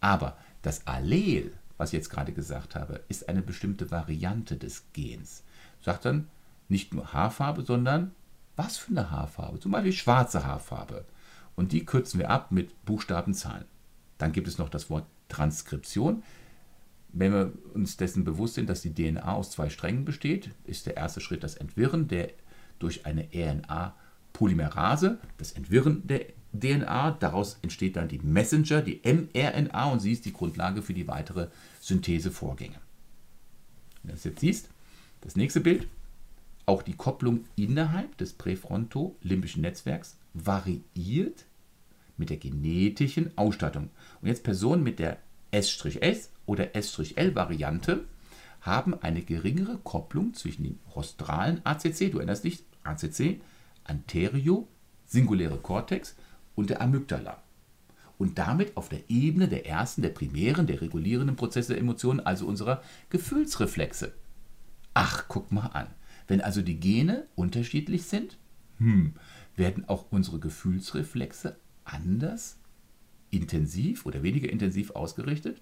Aber 0.00 0.36
das 0.62 0.86
Allel, 0.86 1.52
was 1.76 1.90
ich 1.90 1.94
jetzt 1.94 2.10
gerade 2.10 2.32
gesagt 2.32 2.74
habe, 2.74 3.00
ist 3.08 3.28
eine 3.28 3.42
bestimmte 3.42 3.90
Variante 3.90 4.56
des 4.56 4.84
Gens. 4.92 5.42
Sagt 5.82 6.04
dann 6.04 6.28
nicht 6.68 6.94
nur 6.94 7.12
Haarfarbe, 7.12 7.62
sondern 7.62 8.12
was 8.56 8.78
für 8.78 8.90
eine 8.90 9.10
Haarfarbe? 9.10 9.60
Zum 9.60 9.72
Beispiel 9.72 9.92
schwarze 9.92 10.44
Haarfarbe. 10.44 11.04
Und 11.54 11.72
die 11.72 11.84
kürzen 11.84 12.20
wir 12.20 12.30
ab 12.30 12.52
mit 12.52 12.84
Buchstabenzahlen. 12.84 13.64
Dann 14.18 14.32
gibt 14.32 14.48
es 14.48 14.58
noch 14.58 14.68
das 14.68 14.90
Wort 14.90 15.06
Transkription. 15.28 16.22
Wenn 17.12 17.32
wir 17.32 17.52
uns 17.74 17.96
dessen 17.96 18.24
bewusst 18.24 18.54
sind, 18.54 18.68
dass 18.68 18.82
die 18.82 18.94
DNA 18.94 19.32
aus 19.32 19.50
zwei 19.50 19.70
Strängen 19.70 20.04
besteht, 20.04 20.50
ist 20.64 20.86
der 20.86 20.96
erste 20.96 21.20
Schritt 21.20 21.42
das 21.42 21.54
Entwirren, 21.54 22.08
der 22.08 22.30
durch 22.78 23.06
eine 23.06 23.28
RNA-Polymerase, 23.32 25.18
das 25.38 25.52
Entwirren 25.52 26.06
der 26.06 26.26
DNA, 26.52 27.12
daraus 27.12 27.58
entsteht 27.62 27.96
dann 27.96 28.08
die 28.08 28.18
Messenger, 28.18 28.82
die 28.82 29.00
mRNA 29.04 29.86
und 29.86 30.00
sie 30.00 30.12
ist 30.12 30.24
die 30.24 30.32
Grundlage 30.32 30.82
für 30.82 30.94
die 30.94 31.08
weitere 31.08 31.48
Synthesevorgänge. 31.80 32.76
Wenn 34.02 34.10
du 34.10 34.14
das 34.14 34.24
jetzt 34.24 34.40
siehst, 34.40 34.68
das 35.22 35.36
nächste 35.36 35.60
Bild, 35.60 35.88
auch 36.66 36.82
die 36.82 36.96
Kopplung 36.96 37.44
innerhalb 37.54 38.16
des 38.18 38.32
präfrontolimbischen 38.32 39.62
Netzwerks 39.62 40.18
variiert 40.34 41.46
mit 42.16 42.30
der 42.30 42.36
genetischen 42.36 43.36
Ausstattung. 43.36 43.90
Und 44.20 44.28
jetzt 44.28 44.42
Personen 44.42 44.82
mit 44.82 44.98
der 44.98 45.18
S-S 45.52 46.30
oder 46.44 46.74
S-L-Variante 46.74 48.04
haben 48.60 49.00
eine 49.00 49.22
geringere 49.22 49.78
Kopplung 49.78 50.34
zwischen 50.34 50.64
dem 50.64 50.78
rostralen 50.94 51.60
ACC, 51.64 52.10
du 52.10 52.18
erinnerst 52.18 52.44
dich, 52.44 52.64
ACC, 52.82 53.40
Anterio, 53.84 54.66
singuläre 55.06 55.58
Kortex 55.58 56.16
und 56.56 56.70
der 56.70 56.80
Amygdala. 56.80 57.40
Und 58.18 58.38
damit 58.38 58.76
auf 58.76 58.88
der 58.88 59.08
Ebene 59.08 59.46
der 59.46 59.66
ersten, 59.66 60.02
der 60.02 60.08
primären, 60.08 60.66
der 60.66 60.80
regulierenden 60.80 61.36
Prozesse 61.36 61.74
der 61.74 61.80
Emotionen, 61.80 62.20
also 62.20 62.46
unserer 62.46 62.82
Gefühlsreflexe. 63.10 64.12
Ach, 64.94 65.26
guck 65.28 65.52
mal 65.52 65.66
an. 65.66 65.88
Wenn 66.28 66.40
also 66.40 66.62
die 66.62 66.80
Gene 66.80 67.26
unterschiedlich 67.34 68.04
sind, 68.04 68.36
hm, 68.78 69.14
werden 69.56 69.88
auch 69.88 70.06
unsere 70.10 70.38
Gefühlsreflexe 70.38 71.56
anders, 71.84 72.58
intensiv 73.30 74.06
oder 74.06 74.22
weniger 74.22 74.50
intensiv 74.50 74.90
ausgerichtet? 74.90 75.60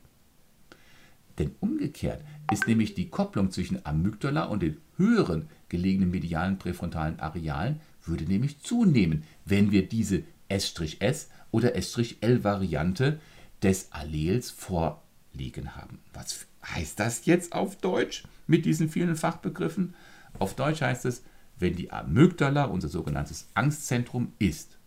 Denn 1.39 1.53
umgekehrt 1.61 2.23
ist 2.53 2.67
nämlich 2.69 2.95
die 2.95 3.09
Kopplung 3.09 3.51
zwischen 3.51 3.85
Amygdala 3.85 4.45
und 4.45 4.63
den 4.63 4.77
höheren 4.97 5.49
gelegenen 5.69 6.11
medialen 6.11 6.59
präfrontalen 6.59 7.19
Arealen 7.19 7.81
würde 8.05 8.25
nämlich 8.25 8.61
zunehmen, 8.61 9.25
wenn 9.45 9.73
wir 9.73 9.89
diese 9.89 10.23
S'-S 10.49 11.29
oder 11.51 11.75
S'-L-Variante 11.75 13.19
des 13.63 13.91
Allels 13.93 14.51
vorliegen 14.51 15.75
haben. 15.75 15.99
Was 16.13 16.47
heißt 16.65 17.01
das 17.01 17.27
jetzt 17.27 17.53
auf 17.53 17.77
Deutsch 17.77 18.25
mit 18.47 18.65
diesen 18.65 18.89
vielen 18.89 19.17
Fachbegriffen? 19.17 19.95
Auf 20.39 20.55
Deutsch 20.55 20.83
heißt 20.83 21.05
es, 21.05 21.23
wenn 21.59 21.77
die 21.77 21.91
Amygdala, 21.91 22.65
unser 22.65 22.89
sogenanntes 22.89 23.49
Angstzentrum, 23.55 24.33
ist, 24.39 24.79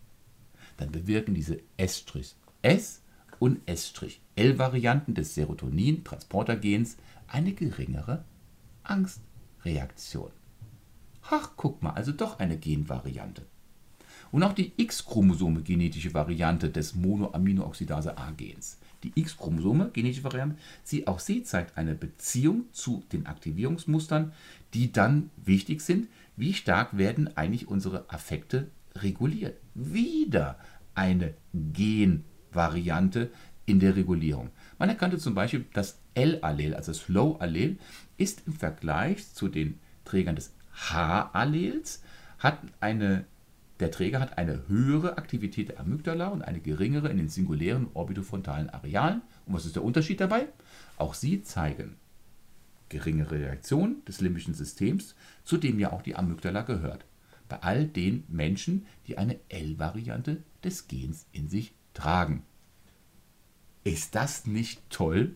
dann 0.76 0.92
bewirken 0.92 1.34
diese 1.34 1.60
S-S 1.76 3.02
und 3.38 3.60
S-L-Varianten 3.66 5.14
des 5.14 5.34
Serotonin-Transportergens 5.34 6.96
eine 7.26 7.52
geringere 7.52 8.24
Angstreaktion. 8.82 10.30
Ach, 11.30 11.50
guck 11.56 11.82
mal, 11.82 11.90
also 11.90 12.12
doch 12.12 12.38
eine 12.38 12.56
Genvariante. 12.56 13.46
Und 14.30 14.42
auch 14.42 14.52
die 14.52 14.72
X-Chromosome 14.76 15.62
genetische 15.62 16.12
Variante 16.14 16.70
des 16.70 16.94
Monoaminooxidase 16.94 18.16
A-Gens. 18.16 18.78
Die 19.04 19.12
X-Chromosome 19.14 19.90
genetische 19.92 20.24
Variante, 20.24 20.56
sie, 20.82 21.06
auch 21.06 21.20
sie 21.20 21.42
zeigt 21.44 21.78
eine 21.78 21.94
Beziehung 21.94 22.64
zu 22.72 23.04
den 23.12 23.26
Aktivierungsmustern, 23.26 24.32
die 24.74 24.92
dann 24.92 25.30
wichtig 25.36 25.80
sind. 25.80 26.08
Wie 26.36 26.54
stark 26.54 26.96
werden 26.98 27.36
eigentlich 27.36 27.68
unsere 27.68 28.10
Affekte 28.10 28.70
reguliert? 28.96 29.58
Wieder 29.74 30.58
eine 30.94 31.34
Genvariante 31.54 33.30
in 33.66 33.80
der 33.80 33.96
Regulierung. 33.96 34.50
Man 34.78 34.88
erkannte 34.88 35.18
zum 35.18 35.34
Beispiel, 35.34 35.66
das 35.72 36.00
L-Allel, 36.14 36.74
also 36.74 36.92
das 36.92 37.02
Slow-Allel, 37.02 37.78
ist 38.16 38.42
im 38.46 38.54
Vergleich 38.54 39.32
zu 39.32 39.48
den 39.48 39.78
Trägern 40.04 40.36
des 40.36 40.52
H-Allels, 40.72 42.02
hat 42.38 42.60
eine, 42.80 43.24
der 43.80 43.90
Träger 43.90 44.20
hat 44.20 44.38
eine 44.38 44.66
höhere 44.68 45.18
Aktivität 45.18 45.68
der 45.68 45.80
Amygdala 45.80 46.28
und 46.28 46.42
eine 46.42 46.60
geringere 46.60 47.08
in 47.08 47.16
den 47.16 47.28
singulären 47.28 47.88
orbitofrontalen 47.94 48.70
Arealen. 48.70 49.22
Und 49.46 49.54
was 49.54 49.66
ist 49.66 49.76
der 49.76 49.84
Unterschied 49.84 50.20
dabei? 50.20 50.48
Auch 50.96 51.14
sie 51.14 51.42
zeigen 51.42 51.96
geringere 52.88 53.38
Reaktion 53.38 54.02
des 54.06 54.20
limbischen 54.20 54.54
Systems, 54.54 55.14
zu 55.44 55.58
dem 55.58 55.78
ja 55.78 55.92
auch 55.92 56.02
die 56.02 56.16
Amygdala 56.16 56.62
gehört. 56.62 57.04
Bei 57.48 57.62
all 57.62 57.86
den 57.86 58.24
Menschen, 58.28 58.86
die 59.06 59.18
eine 59.18 59.38
L-Variante 59.48 60.42
des 60.64 60.88
Gens 60.88 61.26
in 61.32 61.48
sich 61.48 61.74
tragen. 61.94 62.42
Ist 63.84 64.14
das 64.14 64.46
nicht 64.46 64.82
toll? 64.90 65.34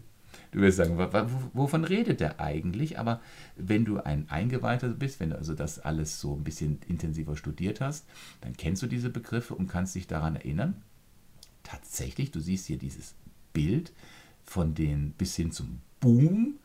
Du 0.51 0.61
wirst 0.61 0.77
sagen, 0.77 0.99
wovon 1.53 1.85
redet 1.85 2.21
der 2.21 2.41
eigentlich? 2.41 2.99
Aber 2.99 3.21
wenn 3.57 3.85
du 3.85 4.01
ein 4.01 4.29
Eingeweihter 4.31 4.89
bist, 4.89 5.21
wenn 5.21 5.31
du 5.31 5.37
also 5.37 5.55
das 5.55 5.79
alles 5.79 6.21
so 6.21 6.35
ein 6.35 6.45
bisschen 6.45 6.81
intensiver 6.89 7.37
studiert 7.37 7.81
hast, 7.81 8.07
dann 8.41 8.57
kennst 8.57 8.83
du 8.83 8.87
diese 8.87 9.11
Begriffe 9.11 9.55
und 9.55 9.69
kannst 9.69 9.95
dich 9.95 10.07
daran 10.07 10.37
erinnern. 10.37 10.83
Tatsächlich, 11.63 12.31
du 12.31 12.41
siehst 12.41 12.67
hier 12.67 12.79
dieses 12.79 13.15
Bild 13.53 13.93
von 14.43 14.75
den 14.75 15.13
bis 15.13 15.37
hin 15.37 15.53
zum 15.53 15.81
Boom. 16.01 16.59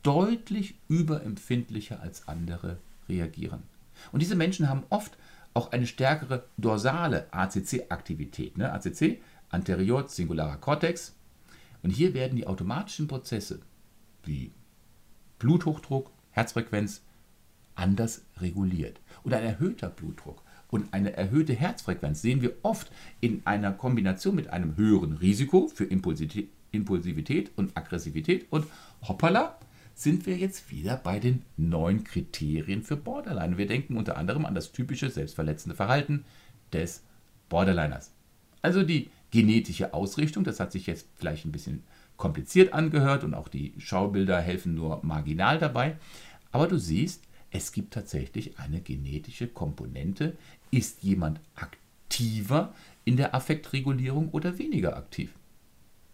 deutlich 0.04 0.76
überempfindlicher 0.90 2.02
als 2.02 2.28
andere 2.28 2.78
reagieren. 3.08 3.64
Und 4.12 4.22
diese 4.22 4.36
Menschen 4.36 4.70
haben 4.70 4.84
oft 4.90 5.18
auch 5.54 5.72
eine 5.72 5.88
stärkere 5.88 6.46
dorsale 6.58 7.28
ACC-Aktivität. 7.32 8.58
Ne? 8.58 8.72
ACC, 8.72 9.22
anterior 9.50 10.08
zingularer 10.08 10.58
Cortex. 10.58 11.16
Und 11.84 11.92
hier 11.92 12.14
werden 12.14 12.36
die 12.36 12.48
automatischen 12.48 13.08
Prozesse 13.08 13.60
wie 14.24 14.52
Bluthochdruck, 15.40 16.12
Herzfrequenz 16.34 17.02
anders 17.76 18.26
reguliert. 18.38 19.00
Und 19.24 19.34
ein 19.34 19.44
erhöhter 19.44 19.90
Blutdruck 19.90 20.44
und 20.70 20.94
eine 20.94 21.16
erhöhte 21.16 21.54
Herzfrequenz 21.54 22.22
sehen 22.22 22.42
wir 22.42 22.54
oft 22.64 22.92
in 23.22 23.42
einer 23.46 23.72
Kombination 23.72 24.36
mit 24.36 24.50
einem 24.50 24.76
höheren 24.76 25.14
Risiko 25.14 25.68
für 25.68 25.86
Impulsivität 25.86 27.52
und 27.56 27.78
Aggressivität. 27.78 28.48
Und 28.50 28.66
hoppala, 29.08 29.58
sind 29.96 30.26
wir 30.26 30.38
jetzt 30.38 30.72
wieder 30.72 30.98
bei 30.98 31.20
den 31.20 31.44
neuen 31.58 32.04
Kriterien 32.04 32.82
für 32.82 32.98
Borderline. 32.98 33.58
Wir 33.60 33.68
denken 33.68 33.98
unter 33.98 34.18
anderem 34.18 34.46
an 34.46 34.56
das 34.56 34.72
typische 34.72 35.12
selbstverletzende 35.12 35.76
Verhalten 35.76 36.26
des 36.72 37.04
Borderliners. 37.50 38.12
Also 38.64 38.82
die 38.82 39.12
genetische 39.30 39.94
Ausrichtung, 39.94 40.44
das 40.44 40.60
hat 40.60 40.72
sich 40.72 40.88
jetzt 40.88 41.08
vielleicht 41.16 41.46
ein 41.46 41.52
bisschen 41.52 41.84
kompliziert 42.24 42.72
angehört 42.72 43.26
und 43.26 43.34
auch 43.34 43.50
die 43.50 43.74
Schaubilder 43.80 44.40
helfen 44.40 44.76
nur 44.76 45.02
marginal 45.04 45.60
dabei. 45.60 45.98
Aber 46.54 46.70
du 46.70 46.80
siehst, 46.80 47.22
es 47.52 47.74
gibt 47.74 47.94
tatsächlich 47.94 48.58
eine 48.60 48.80
genetische 48.80 49.50
Komponente. 49.50 50.38
Ist 50.72 51.04
jemand 51.04 51.42
aktiver 51.56 52.74
in 53.04 53.18
der 53.18 53.36
Affektregulierung 53.36 54.30
oder 54.30 54.58
weniger 54.58 54.96
aktiv? 54.96 55.34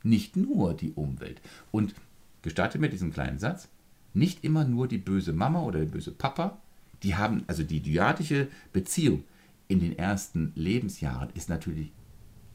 Nicht 0.02 0.36
nur 0.36 0.74
die 0.74 0.94
Umwelt. 0.94 1.42
Und 1.70 1.94
gestatte 2.42 2.80
mir 2.80 2.90
diesen 2.90 3.14
kleinen 3.14 3.38
Satz, 3.38 3.70
nicht 4.16 4.44
immer 4.44 4.66
nur 4.66 4.88
die 4.88 4.98
böse 4.98 5.32
Mama 5.32 5.62
oder 5.62 5.78
der 5.78 5.92
böse 5.92 6.12
Papa, 6.12 6.58
die 7.04 7.14
haben, 7.14 7.44
also 7.46 7.62
die 7.62 7.82
dyadische 7.82 8.48
Beziehung 8.74 9.26
in 9.68 9.80
den 9.80 9.96
ersten 9.96 10.54
Lebensjahren 10.56 11.30
ist 11.36 11.50
natürlich 11.50 11.92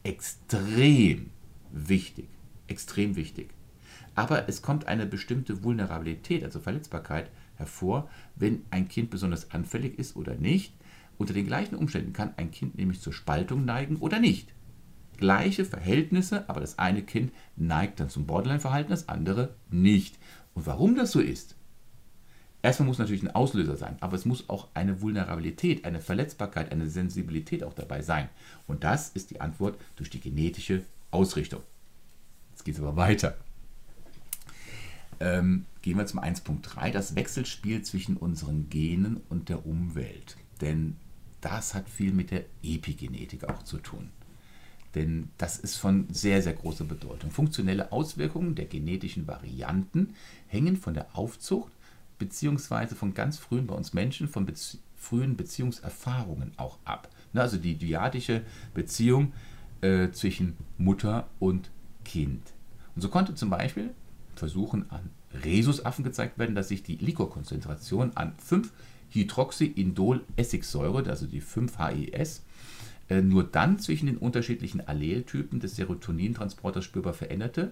extrem 0.03 1.29
wichtig 1.71 2.27
extrem 2.67 3.15
wichtig. 3.15 3.49
Aber 4.15 4.47
es 4.47 4.61
kommt 4.61 4.87
eine 4.87 5.05
bestimmte 5.05 5.63
Vulnerabilität, 5.63 6.43
also 6.43 6.59
Verletzbarkeit, 6.59 7.29
hervor, 7.55 8.09
wenn 8.35 8.63
ein 8.71 8.87
Kind 8.87 9.09
besonders 9.09 9.51
anfällig 9.51 9.99
ist 9.99 10.15
oder 10.15 10.35
nicht. 10.35 10.73
Unter 11.17 11.33
den 11.33 11.47
gleichen 11.47 11.75
Umständen 11.75 12.13
kann 12.13 12.33
ein 12.37 12.51
Kind 12.51 12.77
nämlich 12.77 13.01
zur 13.01 13.13
Spaltung 13.13 13.65
neigen 13.65 13.97
oder 13.97 14.19
nicht. 14.19 14.49
Gleiche 15.17 15.63
Verhältnisse, 15.63 16.49
aber 16.49 16.59
das 16.59 16.77
eine 16.77 17.01
Kind 17.01 17.31
neigt 17.55 17.99
dann 17.99 18.09
zum 18.09 18.25
Borderline-Verhalten, 18.25 18.89
das 18.89 19.07
andere 19.07 19.55
nicht. 19.69 20.17
Und 20.53 20.65
warum 20.65 20.95
das 20.95 21.11
so 21.11 21.21
ist? 21.21 21.55
Erstmal 22.61 22.87
muss 22.87 22.97
natürlich 22.97 23.21
ein 23.21 23.35
Auslöser 23.35 23.77
sein, 23.77 23.95
aber 23.99 24.15
es 24.15 24.25
muss 24.25 24.49
auch 24.49 24.69
eine 24.73 24.99
Vulnerabilität, 25.01 25.85
eine 25.85 25.99
Verletzbarkeit, 25.99 26.71
eine 26.71 26.89
Sensibilität 26.89 27.63
auch 27.63 27.73
dabei 27.73 28.01
sein. 28.01 28.27
Und 28.65 28.83
das 28.83 29.09
ist 29.09 29.29
die 29.29 29.39
Antwort 29.39 29.79
durch 29.95 30.09
die 30.09 30.19
genetische 30.19 30.81
Ausrichtung. 31.11 31.61
Geht 32.65 32.75
es 32.75 32.81
aber 32.81 32.97
weiter. 32.97 33.37
Ähm, 35.21 35.65
gehen 35.81 35.97
wir 35.97 36.05
zum 36.05 36.19
1.3, 36.19 36.91
das 36.91 37.15
Wechselspiel 37.15 37.83
zwischen 37.83 38.17
unseren 38.17 38.69
Genen 38.69 39.21
und 39.29 39.47
der 39.47 39.65
Umwelt. 39.65 40.35
Denn 40.59 40.97
das 41.39 41.73
hat 41.73 41.87
viel 41.89 42.11
mit 42.11 42.31
der 42.31 42.43
Epigenetik 42.63 43.45
auch 43.45 43.63
zu 43.63 43.77
tun. 43.77 44.09
Denn 44.95 45.29
das 45.37 45.57
ist 45.57 45.75
von 45.75 46.07
sehr, 46.11 46.41
sehr 46.41 46.53
großer 46.53 46.85
Bedeutung. 46.85 47.29
Funktionelle 47.29 47.91
Auswirkungen 47.91 48.55
der 48.55 48.65
genetischen 48.65 49.27
Varianten 49.27 50.15
hängen 50.47 50.75
von 50.75 50.93
der 50.93 51.15
Aufzucht 51.15 51.71
beziehungsweise 52.17 52.95
von 52.95 53.13
ganz 53.13 53.37
frühen 53.37 53.67
bei 53.67 53.75
uns 53.75 53.93
Menschen, 53.93 54.27
von 54.27 54.45
Bezie 54.45 54.79
frühen 54.95 55.37
Beziehungserfahrungen 55.37 56.53
auch 56.57 56.79
ab. 56.83 57.09
Also 57.35 57.57
die 57.57 57.77
dyadische 57.77 58.41
Beziehung 58.73 59.33
äh, 59.81 60.09
zwischen 60.09 60.57
Mutter 60.79 61.27
und 61.37 61.69
Kind. 62.05 62.54
Und 62.95 63.01
so 63.01 63.09
konnte 63.09 63.35
zum 63.35 63.49
Beispiel 63.49 63.91
Versuchen 64.35 64.89
an 64.89 65.09
Rhesusaffen 65.43 66.03
gezeigt 66.03 66.37
werden, 66.37 66.55
dass 66.55 66.69
sich 66.69 66.83
die 66.83 66.95
Liquorkonzentration 66.95 68.15
an 68.15 68.33
5-Hydroxyindol-Essigsäure, 69.13 71.09
also 71.09 71.27
die 71.27 71.41
5-HES, 71.41 72.43
äh, 73.09 73.21
nur 73.21 73.43
dann 73.43 73.79
zwischen 73.79 74.05
den 74.07 74.17
unterschiedlichen 74.17 74.87
Alleltypen 74.87 75.59
des 75.59 75.75
Serotonintransporters 75.75 76.85
spürbar 76.85 77.13
veränderte, 77.13 77.71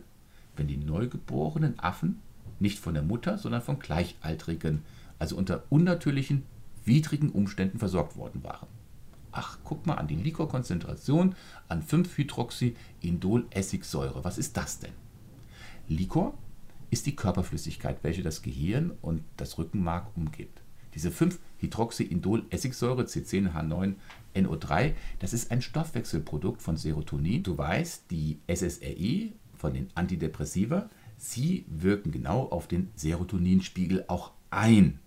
wenn 0.56 0.68
die 0.68 0.78
neugeborenen 0.78 1.80
Affen 1.80 2.20
nicht 2.60 2.78
von 2.80 2.94
der 2.94 3.02
Mutter, 3.04 3.38
sondern 3.38 3.62
von 3.62 3.80
Gleichaltrigen, 3.80 4.84
also 5.20 5.36
unter 5.36 5.64
unnatürlichen, 5.70 6.44
widrigen 6.86 7.32
Umständen 7.32 7.80
versorgt 7.80 8.16
worden 8.18 8.44
waren. 8.44 8.68
Ach, 9.32 9.58
guck 9.64 9.88
mal 9.88 9.96
an 9.96 10.08
die 10.08 10.16
Liquorkonzentration 10.16 11.36
an 11.68 11.82
5-Hydroxyindol-Essigsäure. 11.82 14.24
Was 14.24 14.38
ist 14.38 14.56
das 14.58 14.78
denn? 14.80 14.94
Liquor 15.94 16.38
ist 16.90 17.06
die 17.06 17.16
Körperflüssigkeit, 17.16 18.04
welche 18.04 18.24
das 18.24 18.42
Gehirn 18.42 18.92
und 19.02 19.24
das 19.38 19.58
Rückenmark 19.58 20.16
umgibt. 20.16 20.62
Diese 20.94 21.10
5-Hydroxyindol-Essigsäure 21.10 23.04
C10H9NO3, 23.04 24.94
das 25.20 25.34
ist 25.34 25.52
ein 25.52 25.62
Stoffwechselprodukt 25.62 26.62
von 26.62 26.78
Serotonin. 26.78 27.42
Du 27.42 27.58
weißt, 27.58 28.12
die 28.12 28.40
SSRI 28.48 29.34
von 29.56 29.74
den 29.74 29.90
Antidepressiva, 29.96 30.90
sie 31.18 31.66
wirken 31.68 32.12
genau 32.12 32.48
auf 32.50 32.68
den 32.68 32.92
Serotoninspiegel 32.96 34.06
auch 34.08 34.34
ein. 34.52 35.00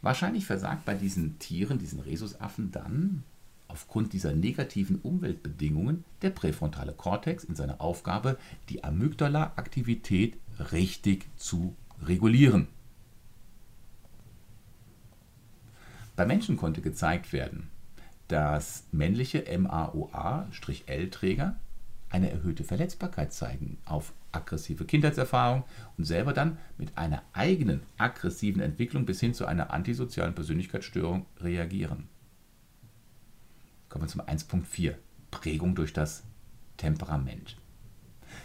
Wahrscheinlich 0.00 0.46
versagt 0.46 0.84
bei 0.84 0.94
diesen 0.94 1.38
Tieren, 1.38 1.78
diesen 1.78 2.00
Rhesusaffen, 2.00 2.70
dann 2.70 3.24
aufgrund 3.68 4.12
dieser 4.12 4.32
negativen 4.32 5.00
Umweltbedingungen 5.00 6.04
der 6.22 6.30
präfrontale 6.30 6.92
Kortex 6.92 7.44
in 7.44 7.54
seiner 7.54 7.80
Aufgabe, 7.80 8.38
die 8.68 8.84
Amygdala-Aktivität 8.84 10.36
richtig 10.72 11.26
zu 11.36 11.76
regulieren. 12.02 12.68
Bei 16.14 16.24
Menschen 16.24 16.56
konnte 16.56 16.80
gezeigt 16.80 17.32
werden, 17.32 17.70
dass 18.28 18.84
männliche 18.90 19.44
MAOA-L-Träger 19.58 21.56
eine 22.08 22.30
erhöhte 22.30 22.64
Verletzbarkeit 22.64 23.32
zeigen 23.32 23.78
auf 23.84 24.12
aggressive 24.32 24.84
Kindheitserfahrung 24.84 25.64
und 25.98 26.04
selber 26.04 26.32
dann 26.32 26.58
mit 26.78 26.96
einer 26.96 27.22
eigenen 27.32 27.82
aggressiven 27.98 28.62
Entwicklung 28.62 29.04
bis 29.06 29.20
hin 29.20 29.34
zu 29.34 29.44
einer 29.46 29.70
antisozialen 29.72 30.34
Persönlichkeitsstörung 30.34 31.26
reagieren. 31.40 32.08
Kommen 33.96 34.08
wir 34.08 34.12
zum 34.12 34.20
1.4. 34.60 34.94
Prägung 35.30 35.74
durch 35.74 35.94
das 35.94 36.22
Temperament. 36.76 37.56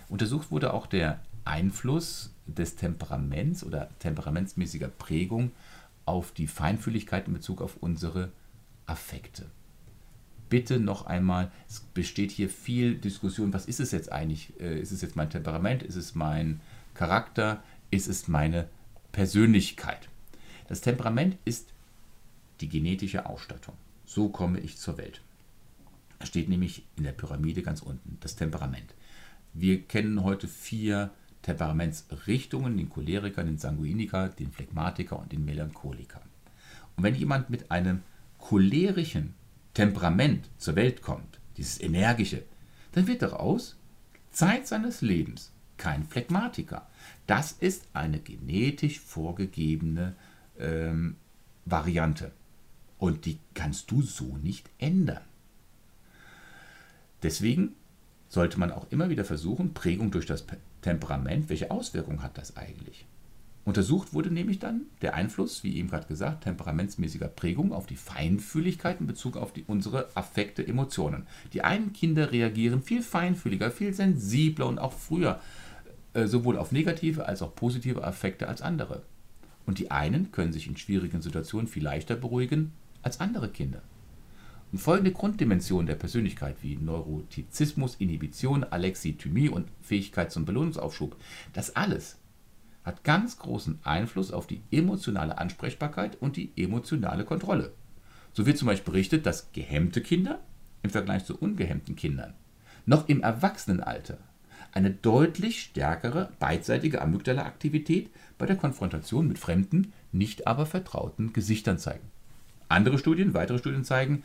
Untersucht 0.08 0.50
wurde 0.50 0.74
auch 0.74 0.88
der 0.88 1.20
Einfluss 1.44 2.34
des 2.48 2.78
Temperaments 2.78 3.66
oder 3.66 3.90
temperamentsmäßiger 4.00 4.88
Prägung 4.88 5.52
auf 6.06 6.32
die 6.32 6.48
Feinfühligkeit 6.48 7.28
in 7.28 7.34
Bezug 7.34 7.62
auf 7.62 7.76
unsere 7.82 8.32
Affekte 8.86 9.48
bitte 10.52 10.80
noch 10.80 11.06
einmal, 11.06 11.50
es 11.68 11.80
besteht 11.80 12.30
hier 12.30 12.50
viel 12.50 12.96
Diskussion, 12.96 13.54
was 13.54 13.66
ist 13.68 13.80
es 13.80 13.92
jetzt 13.92 14.12
eigentlich? 14.12 14.54
Äh, 14.60 14.80
ist 14.80 14.92
es 14.92 15.02
jetzt 15.02 15.16
mein 15.16 15.30
Temperament? 15.30 15.82
Ist 15.82 15.96
es 15.96 16.14
mein 16.14 16.60
Charakter? 16.94 17.64
Ist 17.90 18.08
es 18.08 18.28
meine 18.28 18.68
Persönlichkeit? 19.14 20.10
Das 20.68 20.82
Temperament 20.82 21.38
ist 21.46 21.70
die 22.60 22.68
genetische 22.68 23.28
Ausstattung. 23.28 23.76
So 24.06 24.28
komme 24.28 24.60
ich 24.60 24.78
zur 24.78 24.98
Welt. 24.98 25.22
Steht 26.26 26.50
nämlich 26.50 26.86
in 26.96 27.04
der 27.04 27.12
Pyramide 27.12 27.62
ganz 27.62 27.82
unten, 27.82 28.18
das 28.20 28.36
Temperament. 28.36 28.94
Wir 29.54 29.82
kennen 29.82 30.24
heute 30.24 30.48
vier 30.48 31.12
Temperamentsrichtungen, 31.42 32.78
den 32.78 32.90
Choleriker, 32.90 33.44
den 33.44 33.58
Sanguiniker, 33.58 34.30
den 34.30 34.52
Phlegmatiker 34.52 35.20
und 35.20 35.32
den 35.32 35.44
Melancholiker. 35.44 36.22
Und 36.96 37.04
wenn 37.04 37.16
jemand 37.16 37.50
mit 37.50 37.72
einem 37.72 38.04
cholerischen 38.38 39.34
Temperament 39.74 40.50
zur 40.58 40.76
Welt 40.76 41.02
kommt, 41.02 41.40
dieses 41.58 41.82
energische, 41.82 42.44
dann 42.94 43.08
wird 43.08 43.22
daraus 43.22 43.78
Zeit 44.32 44.68
seines 44.68 45.02
Lebens 45.02 45.52
kein 45.78 46.06
Phlegmatiker. 46.06 46.88
Das 47.28 47.54
ist 47.54 47.88
eine 47.94 48.20
genetisch 48.20 49.00
vorgegebene 49.00 50.16
ähm, 50.60 51.16
Variante. 51.66 52.32
Und 53.00 53.26
die 53.26 53.40
kannst 53.56 53.90
du 53.90 54.02
so 54.04 54.38
nicht 54.38 54.70
ändern. 54.78 55.24
Deswegen 57.24 57.76
sollte 58.30 58.60
man 58.60 58.72
auch 58.72 58.88
immer 58.92 59.10
wieder 59.10 59.26
versuchen, 59.26 59.74
Prägung 59.74 60.12
durch 60.12 60.26
das 60.26 60.46
Temperament, 60.82 61.50
welche 61.50 61.70
Auswirkungen 61.70 62.24
hat 62.24 62.38
das 62.38 62.58
eigentlich? 62.58 63.06
Untersucht 63.64 64.14
wurde 64.14 64.32
nämlich 64.32 64.58
dann 64.58 64.88
der 65.04 65.14
Einfluss, 65.14 65.64
wie 65.64 65.78
eben 65.78 65.90
gerade 65.90 66.08
gesagt, 66.08 66.46
temperamentsmäßiger 66.46 67.28
Prägung 67.28 67.74
auf 67.74 67.86
die 67.86 67.96
Feinfühligkeit 67.96 69.00
in 69.00 69.06
Bezug 69.06 69.38
auf 69.38 69.54
die, 69.54 69.64
unsere 69.68 70.10
Affekte, 70.16 70.68
Emotionen. 70.68 71.28
Die 71.54 71.62
einen 71.62 71.94
Kinder 71.94 72.32
reagieren 72.32 72.82
viel 72.82 73.04
feinfühliger, 73.04 73.70
viel 73.70 73.94
sensibler 73.94 74.66
und 74.66 74.80
auch 74.80 74.94
früher 74.94 75.40
äh, 76.14 76.26
sowohl 76.26 76.58
auf 76.58 76.72
negative 76.72 77.28
als 77.28 77.44
auch 77.44 77.54
positive 77.54 78.04
Affekte 78.04 78.48
als 78.48 78.64
andere. 78.64 79.04
Und 79.68 79.78
die 79.78 79.92
einen 79.92 80.32
können 80.32 80.54
sich 80.54 80.66
in 80.68 80.76
schwierigen 80.76 81.22
Situationen 81.22 81.68
viel 81.68 81.84
leichter 81.84 82.16
beruhigen 82.16 82.74
als 83.04 83.20
andere 83.20 83.50
Kinder. 83.50 83.84
Und 84.72 84.80
folgende 84.80 85.12
Grunddimensionen 85.12 85.88
der 85.88 85.96
Persönlichkeit 85.96 86.58
wie 86.62 86.78
Neurotizismus, 86.78 87.96
Inhibition, 87.96 88.64
Alexithymie 88.64 89.50
und 89.50 89.68
Fähigkeit 89.82 90.32
zum 90.32 90.46
Belohnungsaufschub, 90.46 91.16
das 91.54 91.76
alles 91.76 92.18
hat 92.84 93.04
ganz 93.04 93.38
großen 93.38 93.80
Einfluss 93.84 94.32
auf 94.32 94.48
die 94.48 94.62
emotionale 94.72 95.38
Ansprechbarkeit 95.38 96.18
und 96.20 96.36
die 96.36 96.52
emotionale 96.56 97.26
Kontrolle. 97.26 97.74
So 98.34 98.46
wird 98.46 98.58
zum 98.58 98.68
Beispiel 98.68 98.94
berichtet, 98.94 99.26
dass 99.26 99.52
gehemmte 99.52 100.02
Kinder 100.02 100.40
im 100.84 100.90
Vergleich 100.90 101.26
zu 101.26 101.38
ungehemmten 101.38 101.96
Kindern 101.96 102.34
noch 102.86 103.08
im 103.10 103.22
Erwachsenenalter 103.22 104.18
eine 104.72 104.90
deutlich 104.90 105.62
stärkere 105.62 106.32
beidseitige 106.40 107.02
Amygdala-Aktivität 107.02 108.10
bei 108.38 108.46
der 108.46 108.56
Konfrontation 108.56 109.28
mit 109.28 109.38
fremden, 109.38 109.94
nicht 110.12 110.48
aber 110.48 110.66
vertrauten 110.66 111.34
Gesichtern 111.34 111.78
zeigen. 111.78 112.08
Andere 112.70 112.98
Studien, 112.98 113.34
weitere 113.34 113.60
Studien 113.60 113.84
zeigen 113.84 114.24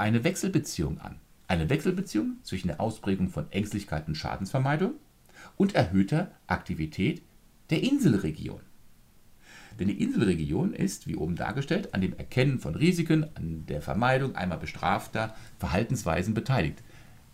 eine 0.00 0.24
Wechselbeziehung 0.24 1.00
an. 1.00 1.16
Eine 1.46 1.68
Wechselbeziehung 1.68 2.38
zwischen 2.42 2.68
der 2.68 2.80
Ausprägung 2.80 3.28
von 3.28 3.50
Ängstlichkeit 3.52 4.08
und 4.08 4.16
Schadensvermeidung 4.16 4.94
und 5.56 5.74
erhöhter 5.74 6.30
Aktivität 6.46 7.22
der 7.70 7.82
Inselregion. 7.82 8.60
Denn 9.78 9.88
die 9.88 10.02
Inselregion 10.02 10.74
ist, 10.74 11.06
wie 11.06 11.16
oben 11.16 11.36
dargestellt, 11.36 11.94
an 11.94 12.00
dem 12.00 12.16
Erkennen 12.16 12.58
von 12.58 12.74
Risiken, 12.74 13.24
an 13.34 13.64
der 13.66 13.80
Vermeidung 13.80 14.36
einmal 14.36 14.58
bestrafter 14.58 15.34
Verhaltensweisen 15.58 16.34
beteiligt. 16.34 16.82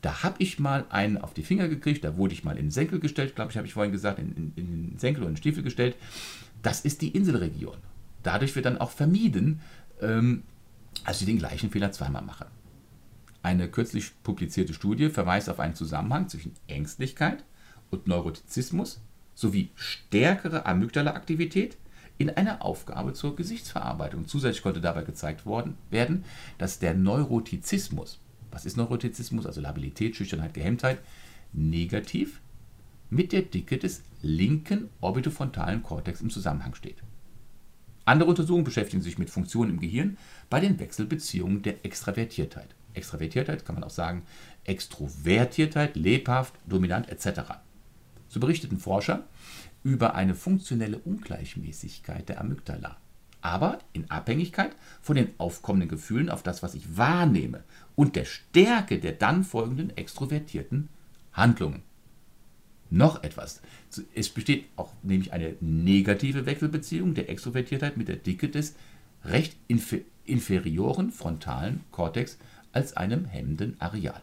Da 0.03 0.23
habe 0.23 0.37
ich 0.39 0.59
mal 0.59 0.85
einen 0.91 1.19
auf 1.19 1.35
die 1.35 1.43
Finger 1.43 1.69
gekriegt, 1.69 2.05
da 2.05 2.17
wurde 2.17 2.35
ich 2.35 2.45
mal 2.45 2.57
in 2.57 2.67
den 2.67 2.71
Senkel 2.71 3.01
gestellt, 3.01 3.35
glaube 3.35 3.51
ich, 3.51 3.57
habe 3.57 3.67
ich 3.67 3.73
vorhin 3.73 3.93
gesagt, 3.93 4.19
in, 4.19 4.33
in, 4.37 4.53
in 4.57 4.91
den 4.91 4.99
Senkel 4.99 5.25
und 5.25 5.31
den 5.31 5.37
Stiefel 5.37 5.63
gestellt. 5.63 5.97
Das 6.63 6.83
ist 6.83 7.03
die 7.03 7.09
Inselregion. 7.09 7.77
Dadurch 8.23 8.55
wird 8.55 8.67
dann 8.67 8.79
auch 8.79 8.91
vermieden, 8.91 9.61
ähm, 10.01 10.43
ich 11.11 11.27
den 11.27 11.39
gleichen 11.39 11.71
Fehler 11.71 11.93
zweimal 11.93 12.23
mache. 12.23 12.47
Eine 13.47 13.69
kürzlich 13.69 14.11
publizierte 14.25 14.75
Studie 14.75 15.09
verweist 15.09 15.49
auf 15.49 15.61
einen 15.61 15.77
Zusammenhang 15.77 16.29
zwischen 16.29 16.55
Ängstlichkeit 16.67 17.45
und 17.93 18.09
Neurotizismus 18.09 19.01
sowie 19.37 19.71
stärkere 19.77 20.67
Amygdala-Aktivität 20.67 21.77
in 22.19 22.29
einer 22.29 22.65
Aufgabe 22.65 23.13
zur 23.13 23.37
Gesichtsverarbeitung. 23.37 24.27
Zusätzlich 24.27 24.65
konnte 24.65 24.81
dabei 24.81 25.05
gezeigt 25.05 25.47
worden, 25.47 25.77
werden, 25.91 26.25
dass 26.59 26.81
der 26.81 26.95
Neurotizismus, 26.95 28.19
was 28.51 28.67
ist 28.67 28.77
Neurotizismus, 28.77 29.47
also 29.47 29.61
Labilität, 29.61 30.17
Schüchternheit, 30.17 30.53
Gehemmtheit, 30.53 30.99
negativ 31.53 32.41
mit 33.11 33.31
der 33.31 33.43
Dicke 33.43 33.79
des 33.79 34.03
linken 34.23 34.89
orbitofrontalen 35.01 35.85
Kortex 35.85 36.21
im 36.21 36.31
Zusammenhang 36.31 36.75
steht. 36.75 37.01
Andere 38.07 38.29
Untersuchungen 38.29 38.65
beschäftigen 38.65 39.03
sich 39.03 39.19
mit 39.19 39.31
Funktionen 39.31 39.71
im 39.71 39.79
Gehirn 39.79 40.19
bei 40.51 40.59
den 40.59 40.81
Wechselbeziehungen 40.81 41.63
der 41.63 41.85
Extravertiertheit. 41.85 42.76
Extravertiertheit 42.97 43.65
kann 43.65 43.75
man 43.75 43.85
auch 43.85 43.91
sagen 43.91 44.23
Extrovertiertheit, 44.65 45.97
lebhaft, 45.97 46.55
dominant 46.67 47.09
etc. 47.09 47.41
So 48.29 48.41
berichteten 48.41 48.79
Forscher 48.79 49.25
über 49.83 50.15
eine 50.15 50.35
funktionelle 50.35 50.99
Ungleichmäßigkeit 50.99 52.29
der 52.29 52.41
Amygdala, 52.41 52.97
aber 53.41 53.79
in 53.93 54.11
Abhängigkeit 54.11 54.75
von 55.01 55.17
den 55.17 55.31
aufkommenden 55.39 55.89
Gefühlen 55.89 56.29
auf 56.29 56.43
das, 56.43 56.63
was 56.63 56.75
ich 56.75 56.97
wahrnehme 56.97 57.63
und 57.95 58.17
der 58.17 58.25
Stärke 58.25 58.99
der 58.99 59.13
dann 59.13 59.45
folgenden 59.45 59.97
extrovertierten 59.97 60.89
Handlungen. 61.33 61.83
Noch 62.91 63.23
etwas. 63.23 63.63
Es 64.15 64.29
besteht 64.29 64.67
auch 64.77 64.93
nämlich 65.03 65.33
eine 65.33 65.57
negative 65.61 66.47
Wechselbeziehung 66.47 67.15
der 67.15 67.29
Extrovertiertheit 67.29 67.97
mit 67.97 68.09
der 68.09 68.17
Dicke 68.17 68.49
des 68.49 68.75
recht 69.25 69.57
inferioren 70.25 71.11
frontalen 71.11 71.81
Kortex 71.91 72.39
als 72.77 72.97
einem 72.97 73.25
hemmenden 73.25 73.81
Areal 73.81 74.23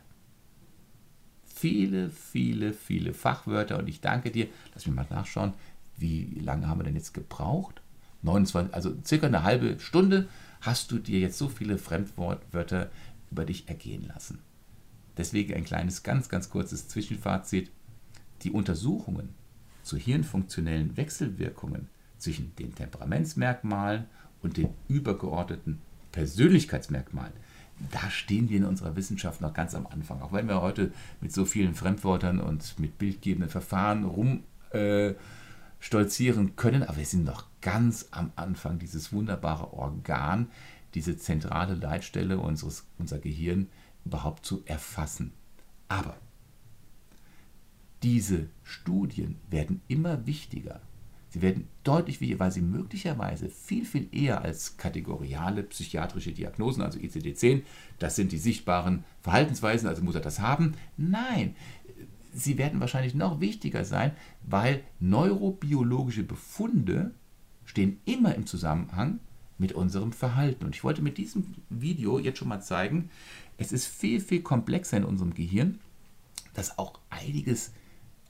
viele, 1.63 2.09
viele, 2.09 2.73
viele 2.73 3.13
Fachwörter 3.13 3.79
und 3.79 3.87
ich 3.87 4.01
danke 4.01 4.31
dir. 4.31 4.47
Lass 4.73 4.85
mich 4.85 4.93
mal 4.93 5.07
nachschauen, 5.09 5.53
wie 5.95 6.25
lange 6.41 6.67
haben 6.67 6.81
wir 6.81 6.83
denn 6.83 6.97
jetzt 6.97 7.13
gebraucht? 7.13 7.81
29, 8.23 8.73
also 8.73 8.93
circa 9.05 9.27
eine 9.27 9.43
halbe 9.43 9.79
Stunde 9.79 10.27
hast 10.59 10.91
du 10.91 10.99
dir 10.99 11.21
jetzt 11.21 11.37
so 11.37 11.47
viele 11.47 11.77
Fremdwörter 11.77 12.91
über 13.31 13.45
dich 13.45 13.69
ergehen 13.69 14.05
lassen. 14.05 14.39
Deswegen 15.15 15.53
ein 15.53 15.63
kleines, 15.63 16.03
ganz, 16.03 16.27
ganz 16.27 16.49
kurzes 16.49 16.89
Zwischenfazit. 16.89 17.71
Die 18.41 18.51
Untersuchungen 18.51 19.29
zu 19.83 19.95
hirnfunktionellen 19.95 20.97
Wechselwirkungen 20.97 21.87
zwischen 22.17 22.53
den 22.57 22.75
Temperamentsmerkmalen 22.75 24.03
und 24.41 24.57
den 24.57 24.67
übergeordneten 24.89 25.79
Persönlichkeitsmerkmalen 26.11 27.33
da 27.91 28.09
stehen 28.09 28.49
wir 28.49 28.57
in 28.57 28.65
unserer 28.65 28.95
Wissenschaft 28.95 29.41
noch 29.41 29.53
ganz 29.53 29.75
am 29.75 29.85
Anfang. 29.87 30.21
Auch 30.21 30.33
wenn 30.33 30.47
wir 30.47 30.61
heute 30.61 30.91
mit 31.21 31.33
so 31.33 31.45
vielen 31.45 31.75
Fremdwörtern 31.75 32.39
und 32.39 32.79
mit 32.79 32.97
bildgebenden 32.97 33.49
Verfahren 33.49 34.05
rumstolzieren 34.05 36.47
äh, 36.47 36.51
können, 36.55 36.83
aber 36.83 36.97
wir 36.97 37.05
sind 37.05 37.25
noch 37.25 37.45
ganz 37.61 38.07
am 38.11 38.31
Anfang, 38.35 38.79
dieses 38.79 39.11
wunderbare 39.11 39.73
Organ, 39.73 40.47
diese 40.93 41.17
zentrale 41.17 41.75
Leitstelle 41.75 42.39
unseres 42.39 42.85
unser 42.97 43.19
Gehirn 43.19 43.67
überhaupt 44.05 44.45
zu 44.45 44.63
erfassen. 44.65 45.33
Aber 45.87 46.17
diese 48.03 48.47
Studien 48.63 49.39
werden 49.49 49.81
immer 49.87 50.25
wichtiger, 50.25 50.81
Sie 51.33 51.41
werden 51.41 51.67
deutlich 51.83 52.21
wie, 52.21 52.39
weil 52.39 52.51
sie 52.51 52.61
möglicherweise 52.61 53.49
viel, 53.49 53.85
viel 53.85 54.07
eher 54.11 54.43
als 54.43 54.77
kategoriale 54.77 55.63
psychiatrische 55.63 56.31
Diagnosen, 56.31 56.83
also 56.83 56.99
ICD-10, 56.99 57.63
das 57.97 58.15
sind 58.15 58.31
die 58.31 58.37
sichtbaren 58.37 59.03
Verhaltensweisen, 59.21 59.89
also 59.89 60.03
muss 60.03 60.13
er 60.13 60.21
das 60.21 60.41
haben. 60.41 60.75
Nein, 60.95 61.55
sie 62.35 62.59
werden 62.59 62.79
wahrscheinlich 62.79 63.15
noch 63.15 63.41
wichtiger 63.41 63.83
sein, 63.83 64.11
weil 64.43 64.83
neurobiologische 64.99 66.21
Befunde 66.21 67.15
stehen 67.65 67.99
immer 68.05 68.35
im 68.35 68.45
Zusammenhang 68.45 69.19
mit 69.57 69.73
unserem 69.73 70.11
Verhalten. 70.11 70.65
Und 70.65 70.75
ich 70.75 70.83
wollte 70.83 71.01
mit 71.01 71.17
diesem 71.17 71.55
Video 71.71 72.19
jetzt 72.19 72.37
schon 72.37 72.47
mal 72.47 72.61
zeigen, 72.61 73.09
es 73.57 73.71
ist 73.71 73.87
viel, 73.87 74.19
viel 74.19 74.43
komplexer 74.43 74.97
in 74.97 75.03
unserem 75.03 75.33
Gehirn, 75.33 75.79
dass 76.53 76.77
auch 76.77 76.99
einiges 77.09 77.71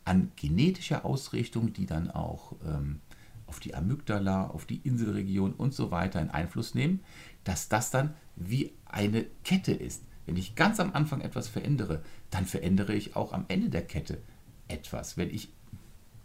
an 0.05 0.31
genetischer 0.35 1.05
Ausrichtung, 1.05 1.73
die 1.73 1.85
dann 1.85 2.11
auch 2.11 2.53
ähm, 2.65 2.99
auf 3.47 3.59
die 3.59 3.75
Amygdala, 3.75 4.47
auf 4.47 4.65
die 4.65 4.77
Inselregion 4.77 5.53
und 5.53 5.73
so 5.73 5.91
weiter 5.91 6.19
einen 6.19 6.31
Einfluss 6.31 6.75
nehmen, 6.75 7.01
dass 7.43 7.69
das 7.69 7.91
dann 7.91 8.13
wie 8.35 8.73
eine 8.85 9.25
Kette 9.43 9.73
ist. 9.73 10.03
Wenn 10.25 10.37
ich 10.37 10.55
ganz 10.55 10.79
am 10.79 10.93
Anfang 10.93 11.21
etwas 11.21 11.47
verändere, 11.47 12.01
dann 12.31 12.45
verändere 12.45 12.93
ich 12.93 13.15
auch 13.15 13.33
am 13.33 13.45
Ende 13.47 13.69
der 13.69 13.85
Kette 13.85 14.19
etwas. 14.67 15.17
Wenn 15.17 15.29
ich 15.29 15.49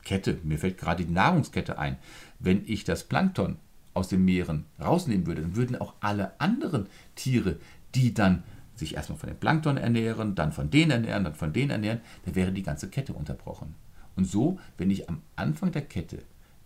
Kette, 0.05 0.39
mir 0.43 0.59
fällt 0.59 0.79
gerade 0.79 1.05
die 1.05 1.13
Nahrungskette 1.13 1.79
ein, 1.79 1.99
wenn 2.39 2.63
ich 2.67 2.85
das 2.85 3.05
Plankton 3.05 3.59
aus 3.95 4.09
den 4.09 4.25
Meeren 4.25 4.65
rausnehmen 4.81 5.27
würde, 5.27 5.43
dann 5.43 5.57
würden 5.57 5.77
auch 5.77 5.95
alle 6.01 6.41
anderen 6.41 6.87
Tiere, 7.15 7.59
die 7.95 8.15
dann 8.15 8.45
sich 8.79 8.95
erstmal 8.95 9.19
von 9.19 9.29
dem 9.29 9.39
Plankton 9.39 9.77
ernähren, 9.77 10.35
dann 10.35 10.53
von 10.53 10.71
denen 10.71 10.91
ernähren, 10.91 11.25
dann 11.25 11.35
von 11.35 11.53
denen 11.53 11.71
ernähren, 11.71 12.01
dann 12.25 12.35
wäre 12.35 12.53
die 12.53 12.63
ganze 12.63 12.89
Kette 12.89 13.13
unterbrochen. 13.13 13.75
Und 14.17 14.25
so, 14.25 14.59
wenn 14.77 14.91
ich 14.91 15.09
am 15.09 15.23
Anfang 15.37 15.73
der 15.73 15.83
Kette 15.83 16.23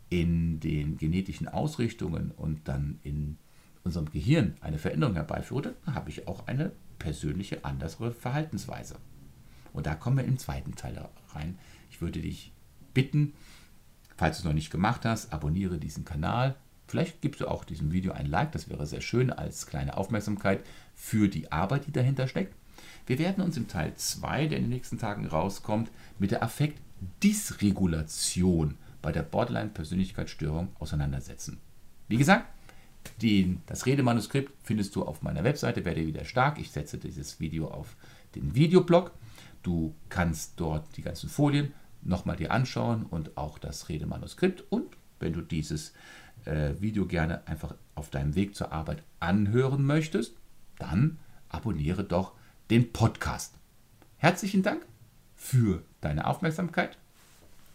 in 0.08 0.60
den 0.60 0.98
genetischen 0.98 1.48
Ausrichtungen 1.48 2.30
und 2.30 2.68
dann 2.68 2.98
in 3.02 3.38
unserem 3.84 4.10
Gehirn 4.10 4.54
eine 4.60 4.78
Veränderung 4.78 5.14
herbeiführe, 5.14 5.74
dann 5.84 5.94
habe 5.94 6.10
ich 6.10 6.28
auch 6.28 6.46
eine 6.46 6.72
persönliche 6.98 7.64
andere 7.64 8.12
Verhaltensweise. 8.12 8.96
Und 9.72 9.86
da 9.86 9.94
kommen 9.94 10.18
wir 10.18 10.24
im 10.24 10.38
zweiten 10.38 10.74
Teil 10.76 11.08
rein. 11.34 11.58
Ich 11.90 12.00
würde 12.00 12.20
dich 12.20 12.52
bitten, 12.94 13.32
falls 14.16 14.36
du 14.36 14.40
es 14.42 14.44
noch 14.44 14.52
nicht 14.52 14.70
gemacht 14.70 15.04
hast, 15.04 15.32
abonniere 15.32 15.78
diesen 15.78 16.04
Kanal. 16.04 16.56
Vielleicht 16.92 17.20
gibst 17.22 17.40
du 17.40 17.48
auch 17.48 17.64
diesem 17.64 17.90
Video 17.90 18.12
ein 18.12 18.26
Like, 18.26 18.52
das 18.52 18.68
wäre 18.68 18.84
sehr 18.84 19.00
schön 19.00 19.30
als 19.30 19.66
kleine 19.66 19.96
Aufmerksamkeit 19.96 20.62
für 20.94 21.26
die 21.26 21.50
Arbeit, 21.50 21.86
die 21.86 21.90
dahinter 21.90 22.28
steckt. 22.28 22.54
Wir 23.06 23.18
werden 23.18 23.42
uns 23.42 23.56
im 23.56 23.66
Teil 23.66 23.94
2, 23.96 24.48
der 24.48 24.58
in 24.58 24.64
den 24.64 24.72
nächsten 24.72 24.98
Tagen 24.98 25.26
rauskommt, 25.26 25.90
mit 26.18 26.32
der 26.32 26.42
Affektdysregulation 26.42 28.76
bei 29.00 29.10
der 29.10 29.22
Borderline-Persönlichkeitsstörung 29.22 30.68
auseinandersetzen. 30.78 31.60
Wie 32.08 32.18
gesagt, 32.18 32.44
den, 33.22 33.62
das 33.64 33.86
Redemanuskript 33.86 34.52
findest 34.62 34.94
du 34.94 35.02
auf 35.02 35.22
meiner 35.22 35.44
Webseite, 35.44 35.86
werde 35.86 36.06
wieder 36.06 36.26
stark. 36.26 36.58
Ich 36.58 36.72
setze 36.72 36.98
dieses 36.98 37.40
Video 37.40 37.68
auf 37.68 37.96
den 38.34 38.54
Videoblog. 38.54 39.12
Du 39.62 39.94
kannst 40.10 40.60
dort 40.60 40.94
die 40.98 41.02
ganzen 41.02 41.30
Folien 41.30 41.72
nochmal 42.02 42.36
dir 42.36 42.50
anschauen 42.50 43.06
und 43.06 43.38
auch 43.38 43.58
das 43.58 43.88
Redemanuskript. 43.88 44.62
Und 44.68 44.94
wenn 45.20 45.32
du 45.32 45.40
dieses 45.40 45.94
äh, 46.44 46.74
Video 46.80 47.06
gerne 47.06 47.46
einfach 47.46 47.74
auf 47.94 48.10
deinem 48.10 48.34
Weg 48.34 48.54
zur 48.54 48.72
Arbeit 48.72 49.02
anhören 49.20 49.84
möchtest, 49.84 50.34
dann 50.78 51.18
abonniere 51.48 52.04
doch 52.04 52.32
den 52.70 52.92
Podcast. 52.92 53.54
Herzlichen 54.16 54.62
Dank 54.62 54.86
für 55.36 55.82
deine 56.00 56.26
Aufmerksamkeit. 56.26 56.96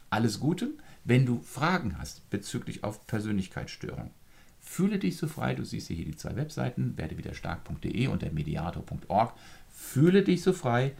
Alles 0.10 0.39
Gute. 0.39 0.72
Wenn 1.04 1.26
du 1.26 1.39
Fragen 1.41 1.98
hast 1.98 2.30
bezüglich 2.30 2.84
auf 2.84 3.08
Persönlichkeitsstörung, 3.08 4.12
fühle 4.60 5.00
dich 5.00 5.17
so 5.17 5.28
frei. 5.28 5.56
Du 5.56 5.63
siehst 5.63 5.88
hier 5.88 6.04
die 6.04 6.15
zwei 6.15 6.36
Webseiten, 6.36 6.98
werdewiderstark.de 6.98 8.08
und 8.08 8.22
der 8.22 8.34
mediator.org. 8.34 9.34
Fühle 9.72 10.24
dich 10.24 10.41
so 10.41 10.54
frei, 10.54 10.93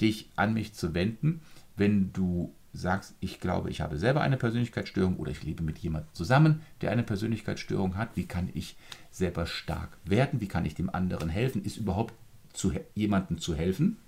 dich 0.00 0.30
an 0.36 0.52
mich 0.52 0.74
zu 0.74 0.94
wenden, 0.94 1.40
wenn 1.76 2.12
du 2.12 2.54
sagst, 2.74 3.14
ich 3.20 3.40
glaube, 3.40 3.70
ich 3.70 3.80
habe 3.80 3.98
selber 3.98 4.20
eine 4.20 4.36
Persönlichkeitsstörung 4.36 5.16
oder 5.16 5.30
ich 5.30 5.42
lebe 5.42 5.62
mit 5.62 5.78
jemandem 5.78 6.12
zusammen, 6.12 6.62
der 6.80 6.90
eine 6.90 7.04
Persönlichkeitsstörung 7.04 7.96
hat, 7.96 8.16
wie 8.16 8.26
kann 8.26 8.50
ich 8.52 8.76
selber 9.10 9.46
stark 9.46 9.96
werden, 10.04 10.40
wie 10.40 10.48
kann 10.48 10.66
ich 10.66 10.74
dem 10.74 10.90
anderen 10.90 11.28
helfen, 11.28 11.64
ist 11.64 11.76
überhaupt 11.76 12.14
zu 12.52 12.72
jemandem 12.94 13.38
zu 13.38 13.54
helfen? 13.54 13.98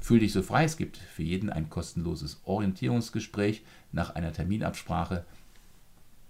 Fühl 0.00 0.20
dich 0.20 0.34
so 0.34 0.42
frei, 0.42 0.64
es 0.64 0.76
gibt 0.76 0.98
für 0.98 1.22
jeden 1.22 1.48
ein 1.48 1.70
kostenloses 1.70 2.42
Orientierungsgespräch 2.44 3.64
nach 3.90 4.14
einer 4.14 4.32
Terminabsprache. 4.32 5.24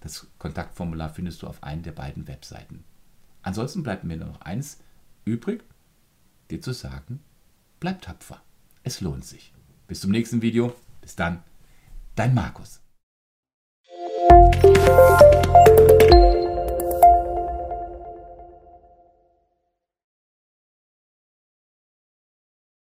Das 0.00 0.28
Kontaktformular 0.38 1.12
findest 1.12 1.42
du 1.42 1.48
auf 1.48 1.62
einer 1.64 1.82
der 1.82 1.92
beiden 1.92 2.28
Webseiten. 2.28 2.84
Ansonsten 3.42 3.82
bleibt 3.82 4.04
mir 4.04 4.16
nur 4.16 4.28
noch 4.28 4.42
eins 4.42 4.78
übrig, 5.24 5.64
dir 6.50 6.60
zu 6.60 6.72
sagen, 6.72 7.18
bleib 7.80 8.02
tapfer. 8.02 8.40
Es 8.84 9.00
lohnt 9.00 9.24
sich. 9.24 9.52
Bis 9.88 10.00
zum 10.00 10.12
nächsten 10.12 10.40
Video. 10.40 10.74
Bis 11.04 11.16
dann, 11.16 11.44
dein 12.16 12.32
Markus. 12.32 12.80